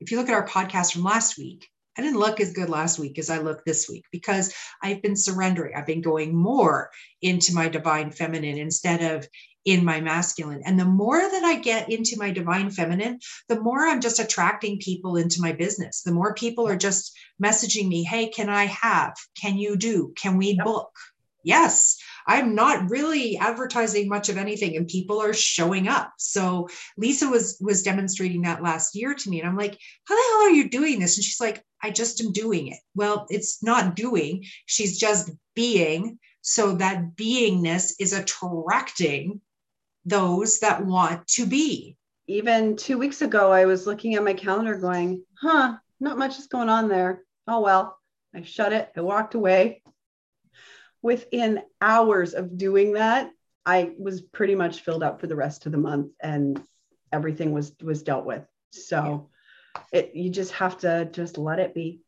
[0.00, 2.98] if you look at our podcast from last week, I didn't look as good last
[2.98, 5.74] week as I look this week because I've been surrendering.
[5.76, 6.90] I've been going more
[7.20, 9.28] into my divine feminine instead of
[9.64, 10.62] in my masculine.
[10.64, 13.18] And the more that I get into my divine feminine,
[13.48, 16.02] the more I'm just attracting people into my business.
[16.02, 19.14] The more people are just messaging me, hey, can I have?
[19.40, 20.12] Can you do?
[20.16, 20.92] Can we book?
[21.42, 26.12] Yes, I'm not really advertising much of anything and people are showing up.
[26.18, 30.22] So Lisa was was demonstrating that last year to me and I'm like, how the
[30.30, 31.16] hell are you doing this?
[31.16, 32.78] And she's like, I just am doing it.
[32.94, 36.18] Well, it's not doing, she's just being.
[36.40, 39.40] So that beingness is attracting
[40.04, 41.96] those that want to be.
[42.26, 46.46] Even two weeks ago, I was looking at my calendar going, huh, not much is
[46.46, 47.22] going on there.
[47.46, 47.98] Oh, well,
[48.34, 49.82] I shut it, I walked away.
[51.04, 53.30] Within hours of doing that,
[53.66, 56.58] I was pretty much filled up for the rest of the month and
[57.12, 58.42] everything was was dealt with.
[58.70, 59.28] So
[59.92, 62.00] it you just have to just let it be.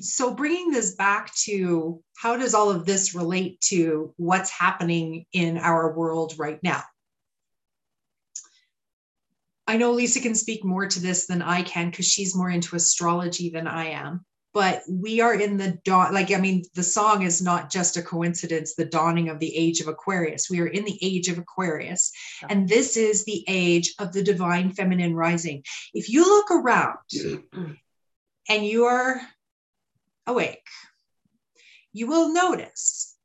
[0.00, 5.58] So bringing this back to how does all of this relate to what's happening in
[5.58, 6.82] our world right now?
[9.66, 12.76] I know lisa can speak more to this than i can because she's more into
[12.76, 14.24] astrology than i am
[14.58, 18.02] but we are in the dawn like i mean the song is not just a
[18.02, 22.10] coincidence the dawning of the age of aquarius we are in the age of aquarius
[22.48, 25.62] and this is the age of the divine feminine rising
[25.94, 26.98] if you look around
[28.48, 29.20] and you are
[30.28, 30.66] awake,
[31.92, 33.16] you will notice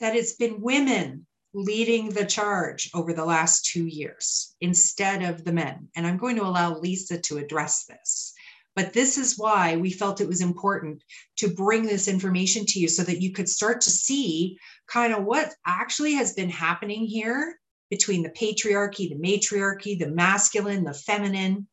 [0.00, 5.52] that it's been women leading the charge over the last two years instead of the
[5.52, 5.88] men.
[5.94, 8.33] And I'm going to allow Lisa to address this.
[8.76, 11.02] But this is why we felt it was important
[11.38, 14.58] to bring this information to you so that you could start to see
[14.88, 17.58] kind of what actually has been happening here
[17.90, 21.68] between the patriarchy, the matriarchy, the masculine, the feminine,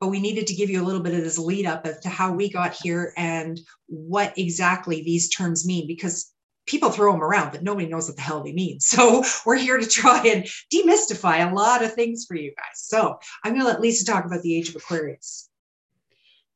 [0.00, 2.08] but we needed to give you a little bit of this lead up as to
[2.08, 6.32] how we got here and what exactly these terms mean because
[6.66, 8.78] people throw them around but nobody knows what the hell they mean.
[8.90, 12.74] So we're here to try and demystify a lot of things for you guys.
[12.74, 15.49] So i'm going to let lisa talk about the age of aquarius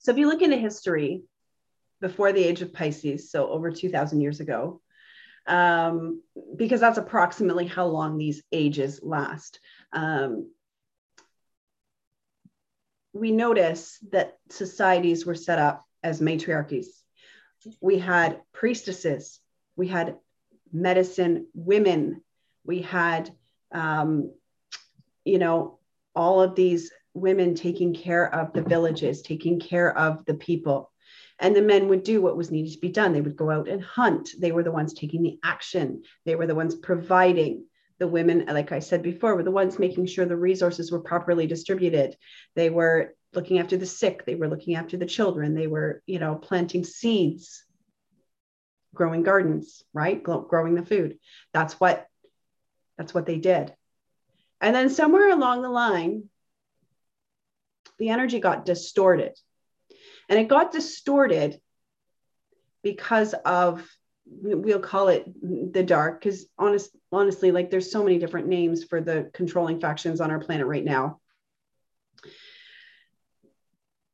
[0.04, 1.22] so if you look into history
[2.00, 4.80] before the age of pisces so over 2000 years ago
[5.46, 6.22] um,
[6.56, 9.60] because that's approximately how long these ages last
[9.92, 10.46] um,
[13.14, 16.86] we notice that societies were set up as matriarchies.
[17.80, 19.40] We had priestesses,
[19.76, 20.16] we had
[20.72, 22.22] medicine women,
[22.64, 23.30] we had,
[23.72, 24.32] um,
[25.24, 25.78] you know,
[26.14, 30.90] all of these women taking care of the villages, taking care of the people.
[31.38, 33.12] And the men would do what was needed to be done.
[33.12, 34.30] They would go out and hunt.
[34.38, 36.02] They were the ones taking the action.
[36.24, 37.66] They were the ones providing
[37.98, 41.46] the women, like I said before, were the ones making sure the resources were properly
[41.46, 42.16] distributed.
[42.54, 44.24] They were looking after the sick.
[44.24, 45.54] They were looking after the children.
[45.54, 47.64] They were, you know, planting seeds,
[48.92, 50.22] growing gardens, right?
[50.22, 51.18] Growing the food.
[51.52, 52.06] That's what,
[52.96, 53.74] that's what they did.
[54.60, 56.28] And then somewhere along the line,
[57.98, 59.32] the energy got distorted.
[60.28, 61.60] And it got distorted
[62.82, 63.86] because of
[64.26, 65.26] we'll call it
[65.72, 70.20] the dark because honest honestly like there's so many different names for the controlling factions
[70.20, 71.20] on our planet right now.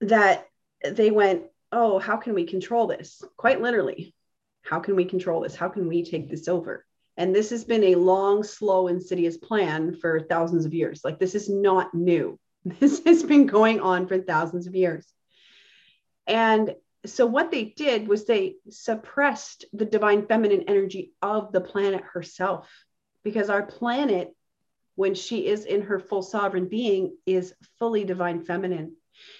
[0.00, 0.46] That
[0.84, 3.22] they went oh how can we control this?
[3.36, 4.14] Quite literally.
[4.62, 5.54] How can we control this?
[5.54, 6.84] How can we take this over?
[7.16, 11.02] And this has been a long slow insidious plan for thousands of years.
[11.04, 12.38] Like this is not new
[12.80, 15.06] this has been going on for thousands of years.
[16.26, 16.74] And
[17.06, 22.68] so what they did was they suppressed the divine feminine energy of the planet herself
[23.24, 24.34] because our planet
[24.96, 28.94] when she is in her full sovereign being is fully divine feminine.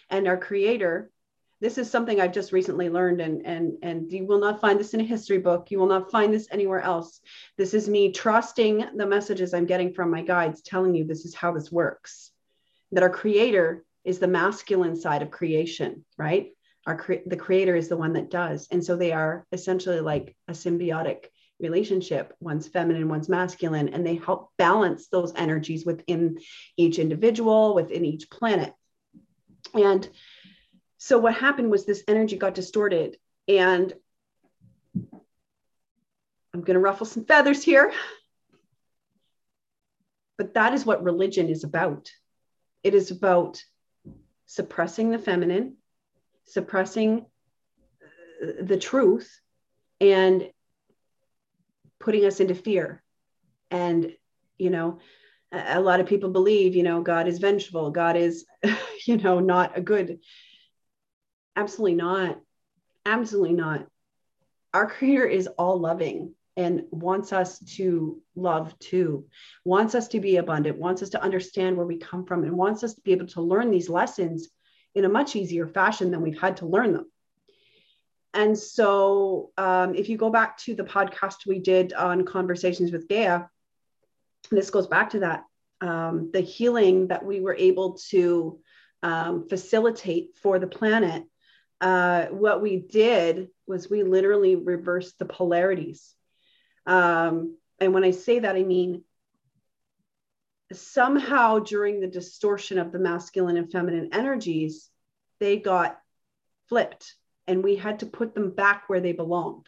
[0.08, 1.10] And our creator
[1.60, 4.94] this is something i've just recently learned and and and you will not find this
[4.94, 5.70] in a history book.
[5.70, 7.20] You will not find this anywhere else.
[7.58, 11.34] This is me trusting the messages i'm getting from my guides telling you this is
[11.34, 12.32] how this works
[12.92, 16.52] that our creator is the masculine side of creation right?
[16.86, 18.68] Our cre- the creator is the one that does.
[18.70, 21.26] And so they are essentially like a symbiotic
[21.60, 22.34] relationship.
[22.40, 26.38] One's feminine one's masculine and they help balance those energies within
[26.76, 28.72] each individual within each planet.
[29.74, 30.08] And
[30.98, 33.16] so what happened was this energy got distorted
[33.48, 33.92] and
[36.52, 37.92] i'm going to ruffle some feathers here.
[40.36, 42.10] But that is what religion is about
[42.82, 43.62] it is about
[44.46, 45.76] suppressing the feminine
[46.46, 47.26] suppressing
[48.42, 49.40] uh, the truth
[50.00, 50.50] and
[52.00, 53.02] putting us into fear
[53.70, 54.12] And,
[54.58, 54.98] you know,
[55.52, 58.44] a, a lot of people believe, you know, God is vengeful, God is,
[59.06, 60.18] you know, not a good.
[61.56, 62.40] Absolutely not.
[63.06, 63.86] Absolutely not.
[64.74, 69.26] Our creator is all loving and wants us to love too,
[69.64, 72.84] wants us to be abundant, wants us to understand where we come from, and wants
[72.84, 74.48] us to be able to learn these lessons
[74.94, 77.10] in a much easier fashion than we've had to learn them.
[78.34, 83.08] And so, um, if you go back to the podcast we did on conversations with
[83.08, 83.44] Gaia,
[84.50, 85.44] this goes back to that
[85.80, 88.60] um, the healing that we were able to
[89.02, 91.24] um, facilitate for the planet.
[91.80, 96.14] Uh, what we did was we literally reversed the polarities.
[96.90, 99.04] Um, and when I say that, I mean
[100.72, 104.90] somehow during the distortion of the masculine and feminine energies,
[105.38, 105.98] they got
[106.68, 107.14] flipped
[107.46, 109.66] and we had to put them back where they belonged.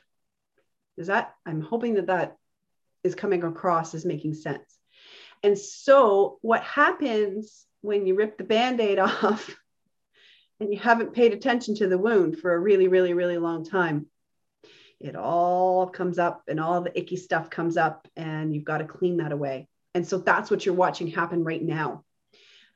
[0.96, 2.36] Is that, I'm hoping that that
[3.02, 4.78] is coming across as making sense.
[5.42, 9.56] And so, what happens when you rip the band aid off
[10.60, 14.06] and you haven't paid attention to the wound for a really, really, really long time?
[15.02, 18.84] It all comes up and all the icky stuff comes up, and you've got to
[18.84, 19.68] clean that away.
[19.94, 22.04] And so, that's what you're watching happen right now.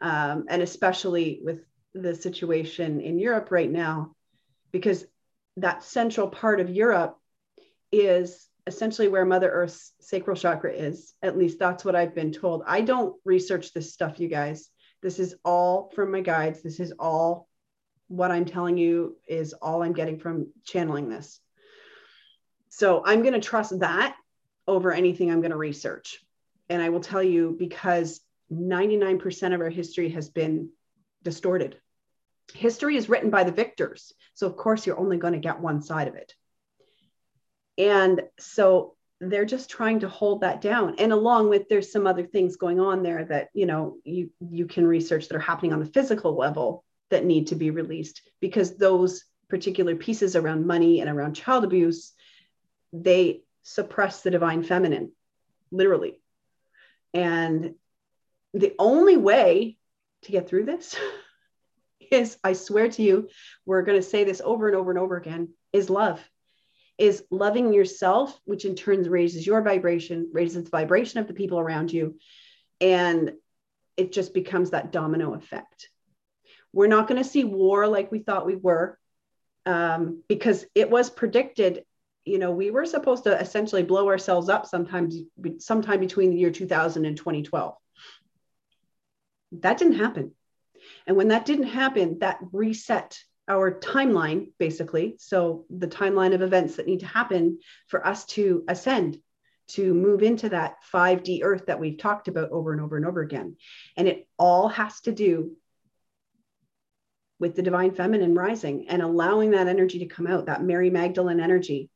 [0.00, 1.60] Um, and especially with
[1.94, 4.14] the situation in Europe right now,
[4.70, 5.06] because
[5.56, 7.18] that central part of Europe
[7.90, 11.14] is essentially where Mother Earth's sacral chakra is.
[11.22, 12.62] At least that's what I've been told.
[12.66, 14.68] I don't research this stuff, you guys.
[15.02, 16.62] This is all from my guides.
[16.62, 17.48] This is all
[18.08, 21.40] what I'm telling you is all I'm getting from channeling this.
[22.76, 24.16] So I'm going to trust that
[24.68, 26.22] over anything I'm going to research.
[26.68, 28.20] And I will tell you because
[28.52, 30.68] 99% of our history has been
[31.22, 31.78] distorted.
[32.52, 34.12] History is written by the victors.
[34.34, 36.34] So, of course, you're only going to get one side of it.
[37.78, 40.96] And so they're just trying to hold that down.
[40.98, 44.66] And along with there's some other things going on there that, you know, you you
[44.66, 48.76] can research that are happening on the physical level that need to be released because
[48.76, 52.12] those particular pieces around money and around child abuse,
[52.92, 55.12] they suppress the divine feminine,
[55.70, 56.20] literally.
[57.12, 57.74] And
[58.54, 59.76] the only way
[60.22, 60.96] to get through this
[62.10, 63.28] is, I swear to you,
[63.64, 66.20] we're going to say this over and over and over again, is love
[66.98, 71.58] is loving yourself, which in turn raises your vibration, raises the vibration of the people
[71.58, 72.18] around you.
[72.80, 73.32] And
[73.96, 75.88] it just becomes that domino effect.
[76.72, 78.98] We're not going to see war like we thought we were
[79.64, 81.84] um, because it was predicted.
[82.26, 85.16] You know, we were supposed to essentially blow ourselves up sometimes,
[85.58, 87.74] sometime between the year 2000 and 2012.
[89.52, 90.32] That didn't happen.
[91.06, 93.18] And when that didn't happen, that reset
[93.48, 95.16] our timeline, basically.
[95.18, 99.18] So, the timeline of events that need to happen for us to ascend,
[99.68, 103.20] to move into that 5D earth that we've talked about over and over and over
[103.20, 103.56] again.
[103.96, 105.56] And it all has to do
[107.38, 111.40] with the divine feminine rising and allowing that energy to come out, that Mary Magdalene
[111.40, 111.90] energy.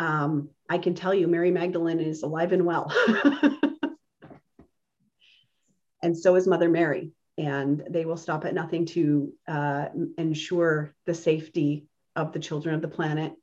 [0.00, 2.90] Um, I can tell you, Mary Magdalene is alive and well.
[6.02, 9.86] and so is Mother Mary and they will stop at nothing to uh,
[10.18, 13.34] ensure the safety of the children of the planet.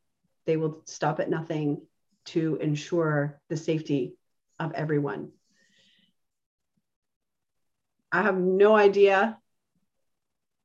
[0.46, 1.82] They will stop at nothing
[2.26, 4.14] to ensure the safety
[4.60, 5.32] of everyone.
[8.12, 9.38] I have no idea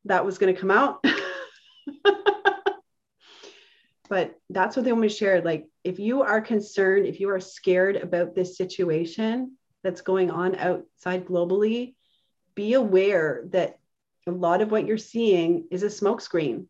[0.05, 1.05] that was going to come out.
[4.13, 5.41] but that's what they want to share.
[5.41, 10.55] Like, if you are concerned, if you are scared about this situation that's going on
[10.55, 11.95] outside globally,
[12.55, 13.79] be aware that
[14.27, 16.67] a lot of what you're seeing is a smokescreen.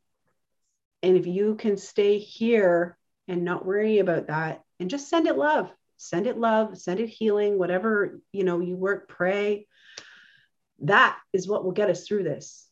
[1.03, 5.37] And if you can stay here and not worry about that and just send it
[5.37, 9.67] love, send it love, send it healing, whatever, you know, you work, pray.
[10.83, 12.69] That is what will get us through this.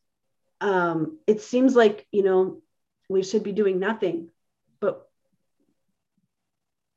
[0.61, 2.63] Um, it seems like, you know,
[3.09, 4.31] we should be doing nothing,
[4.81, 5.07] but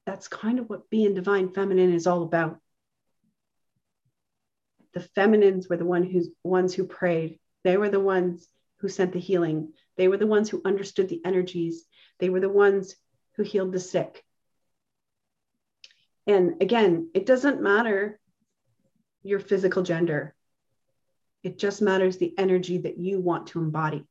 [0.05, 2.59] that's kind of what being divine feminine is all about
[4.93, 7.39] the feminines were the one who's, ones who prayed.
[7.63, 9.73] They were the ones who sent the healing.
[9.97, 11.85] They were the ones who understood the energies.
[12.19, 12.95] They were the ones
[13.35, 14.23] who healed the sick.
[16.27, 18.19] And again, it doesn't matter
[19.23, 20.35] your physical gender,
[21.43, 24.05] it just matters the energy that you want to embody.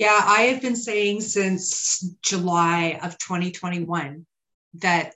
[0.00, 4.24] Yeah, I have been saying since July of 2021
[4.76, 5.14] that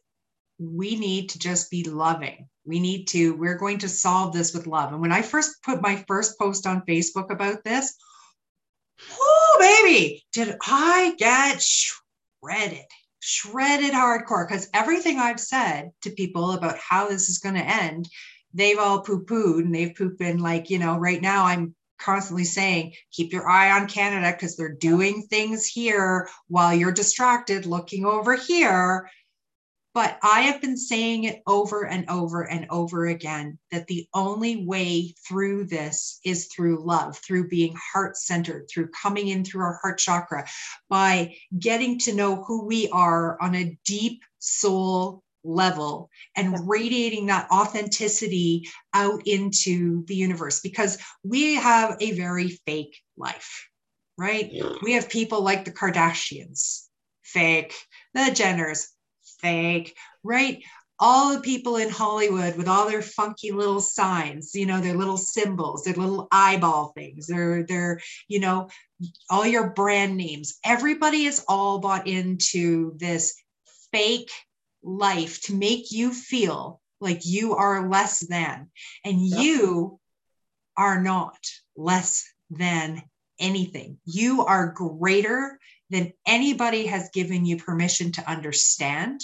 [0.59, 2.51] we need to just be loving.
[2.66, 4.93] We need to, we're going to solve this with love.
[4.93, 7.97] And when I first put my first post on Facebook about this,
[9.11, 12.85] oh, baby, did I get shredded,
[13.20, 18.07] shredded hardcore because everything I've said to people about how this is going to end,
[18.53, 21.74] they've all poo pooed and they've pooped in like, you know, right now I'm
[22.05, 27.66] constantly saying, keep your eye on Canada because they're doing things here while you're distracted
[27.66, 29.09] looking over here.
[29.94, 34.66] But I have been saying it over and over and over again that the only
[34.66, 39.78] way through this is through love, through being heart centered, through coming in through our
[39.80, 40.48] heart chakra,
[40.90, 47.51] by getting to know who we are on a deep soul level and radiating that
[47.51, 53.68] authenticity out into the universe because we have a very fake life,
[54.18, 54.51] right?
[54.82, 56.86] We have people like the Kardashians,
[57.22, 57.74] fake,
[58.14, 58.88] the Jenners,
[59.40, 60.62] fake, right?
[60.99, 65.16] All the people in Hollywood with all their funky little signs, you know, their little
[65.16, 68.68] symbols, their little eyeball things, their, their, you know,
[69.28, 70.59] all your brand names.
[70.64, 73.34] Everybody is all bought into this
[73.92, 74.30] fake
[74.85, 78.70] life to make you feel like you are less than,
[79.05, 79.43] and yep.
[79.43, 80.01] you
[80.76, 81.39] are not
[81.76, 83.03] less than
[83.39, 83.99] anything.
[84.05, 85.59] You are greater
[85.91, 89.20] than anybody has given you permission to understand.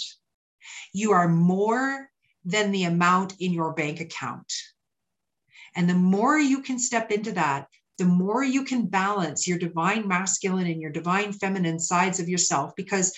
[0.93, 2.09] You are more
[2.45, 4.51] than the amount in your bank account.
[5.75, 10.07] And the more you can step into that, the more you can balance your divine
[10.07, 13.13] masculine and your divine feminine sides of yourself because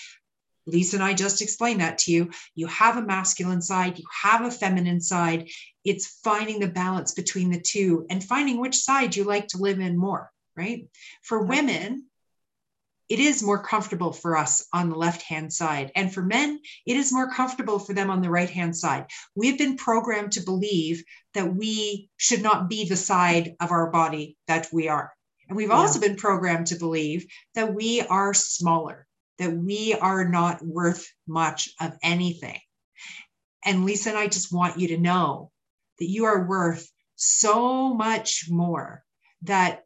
[0.65, 2.31] Lisa and I just explained that to you.
[2.55, 5.49] You have a masculine side, you have a feminine side.
[5.83, 9.79] It's finding the balance between the two and finding which side you like to live
[9.79, 10.87] in more, right?
[11.23, 12.05] For women,
[13.09, 15.91] it is more comfortable for us on the left hand side.
[15.95, 19.07] And for men, it is more comfortable for them on the right hand side.
[19.35, 21.03] We've been programmed to believe
[21.33, 25.11] that we should not be the side of our body that we are.
[25.49, 25.75] And we've yeah.
[25.75, 29.05] also been programmed to believe that we are smaller
[29.39, 32.59] that we are not worth much of anything.
[33.65, 35.51] And Lisa and I just want you to know
[35.99, 39.03] that you are worth so much more
[39.43, 39.83] that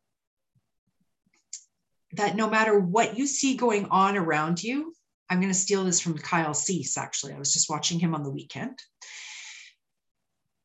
[2.13, 4.93] that no matter what you see going on around you,
[5.29, 7.33] I'm going to steal this from Kyle Cease, actually.
[7.33, 8.79] I was just watching him on the weekend.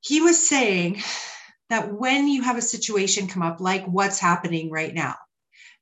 [0.00, 1.02] He was saying
[1.68, 5.16] that when you have a situation come up like what's happening right now,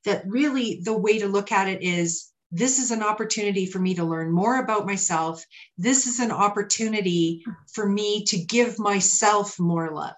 [0.05, 3.95] that really the way to look at it is this is an opportunity for me
[3.95, 5.45] to learn more about myself.
[5.77, 7.43] This is an opportunity
[7.73, 10.15] for me to give myself more love.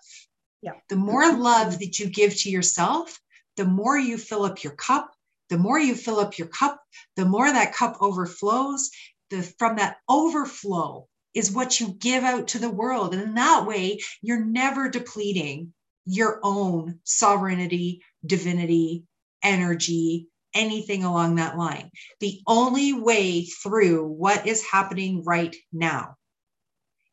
[0.62, 0.74] Yeah.
[0.90, 3.20] The more love that you give to yourself,
[3.58, 5.12] the more you fill up your cup.
[5.50, 6.82] The more you fill up your cup,
[7.16, 8.90] the more that cup overflows.
[9.30, 13.14] The, from that overflow is what you give out to the world.
[13.14, 15.74] And in that way, you're never depleting
[16.06, 19.04] your own sovereignty, divinity,
[19.44, 21.92] energy, anything along that line.
[22.20, 26.16] The only way through what is happening right now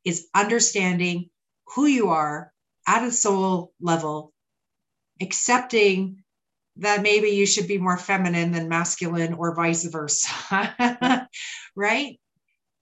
[0.04, 1.30] is understanding
[1.74, 2.52] who you are
[2.86, 4.32] at a soul level,
[5.20, 6.22] accepting
[6.76, 11.28] that maybe you should be more feminine than masculine or vice versa,
[11.76, 12.18] right?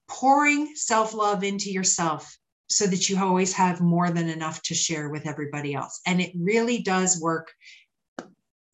[0.07, 2.37] Pouring self love into yourself
[2.67, 6.01] so that you always have more than enough to share with everybody else.
[6.05, 7.51] And it really does work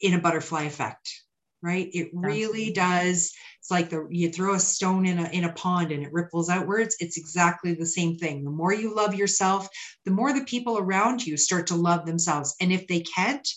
[0.02, 1.25] in a butterfly effect
[1.66, 1.90] right?
[1.94, 5.92] It really does it's like the you throw a stone in a in a pond
[5.92, 8.44] and it ripples outwards it's exactly the same thing.
[8.44, 9.68] The more you love yourself
[10.06, 12.56] the more the people around you start to love themselves.
[12.62, 13.48] And if they can't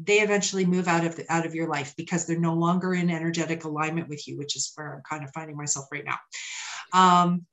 [0.00, 3.10] they eventually move out of the, out of your life because they're no longer in
[3.10, 6.18] energetic alignment with you which is where i'm kind of finding myself right now.
[6.92, 7.44] Um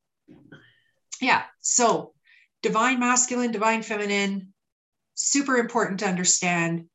[1.19, 2.13] yeah so
[2.61, 4.53] divine masculine divine feminine
[5.15, 6.85] super important to understand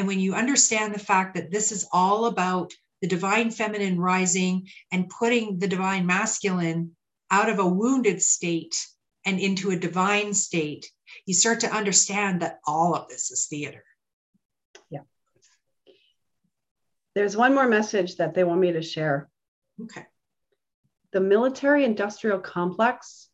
[0.00, 2.72] and when you understand the fact that this is all about
[3.02, 6.96] the divine feminine rising and putting the divine masculine
[7.30, 8.74] out of a wounded state
[9.26, 10.90] and into a divine state,
[11.26, 13.84] you start to understand that all of this is theater.
[14.88, 15.02] Yeah.
[17.14, 19.28] There's one more message that they want me to share.
[19.82, 20.06] Okay.
[21.12, 23.28] The military industrial complex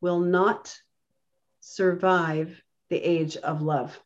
[0.00, 0.76] will not
[1.60, 2.60] survive
[2.90, 3.96] the age of love.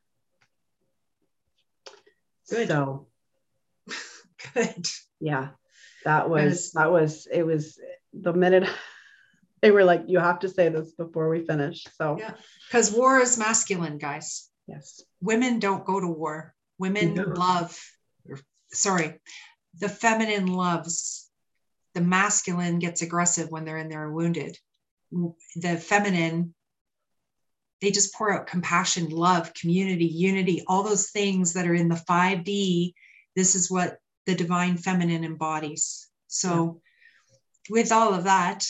[2.52, 2.68] Good.
[2.68, 3.06] So
[4.54, 4.86] good.
[5.20, 5.48] Yeah.
[6.04, 7.78] That was that was it was
[8.12, 8.68] the minute
[9.62, 11.86] they were like, you have to say this before we finish.
[11.94, 12.34] So yeah,
[12.68, 14.50] because war is masculine, guys.
[14.66, 15.00] Yes.
[15.20, 16.54] Women don't go to war.
[16.78, 17.22] Women no.
[17.22, 17.78] love,
[18.72, 19.20] sorry,
[19.78, 21.30] the feminine loves.
[21.94, 24.58] The masculine gets aggressive when they're in there wounded.
[25.56, 26.54] The feminine
[27.82, 32.02] they just pour out compassion, love, community, unity, all those things that are in the
[32.08, 32.92] 5D.
[33.34, 36.08] This is what the divine feminine embodies.
[36.28, 36.80] So
[37.68, 38.64] with all of that,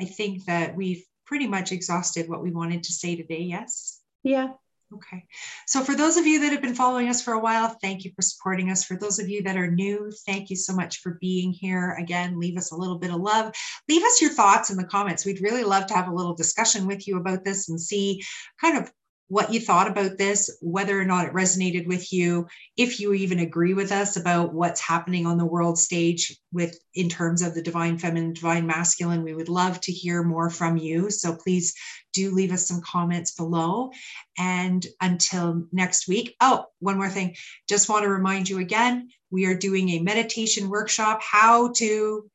[0.00, 3.42] I think that we've pretty much exhausted what we wanted to say today.
[3.42, 4.00] Yes.
[4.22, 4.54] Yeah.
[4.94, 5.24] Okay.
[5.66, 8.12] So, for those of you that have been following us for a while, thank you
[8.14, 8.84] for supporting us.
[8.84, 11.96] For those of you that are new, thank you so much for being here.
[11.98, 13.52] Again, leave us a little bit of love.
[13.88, 15.24] Leave us your thoughts in the comments.
[15.24, 18.22] We'd really love to have a little discussion with you about this and see
[18.60, 18.92] kind of
[19.28, 22.46] what you thought about this, whether or not it resonated with you,
[22.76, 27.08] if you even agree with us about what's happening on the world stage with in
[27.08, 29.24] terms of the divine feminine, divine masculine.
[29.24, 31.10] We would love to hear more from you.
[31.10, 31.74] So please
[32.12, 33.90] do leave us some comments below.
[34.38, 36.36] And until next week.
[36.40, 37.34] Oh, one more thing.
[37.68, 42.30] Just want to remind you again, we are doing a meditation workshop, how to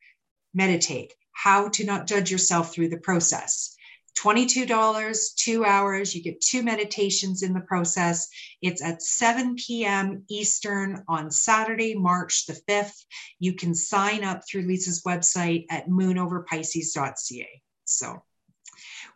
[0.52, 3.74] meditate, how to not judge yourself through the process.
[4.22, 6.14] $22, two hours.
[6.14, 8.28] You get two meditations in the process.
[8.60, 10.24] It's at 7 p.m.
[10.30, 13.04] Eastern on Saturday, March the 5th.
[13.40, 17.62] You can sign up through Lisa's website at moonoverpisces.ca.
[17.84, 18.22] So,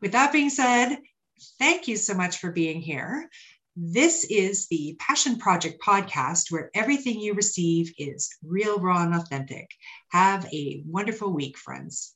[0.00, 0.98] with that being said,
[1.58, 3.30] thank you so much for being here.
[3.76, 9.70] This is the Passion Project podcast where everything you receive is real, raw, and authentic.
[10.10, 12.14] Have a wonderful week, friends.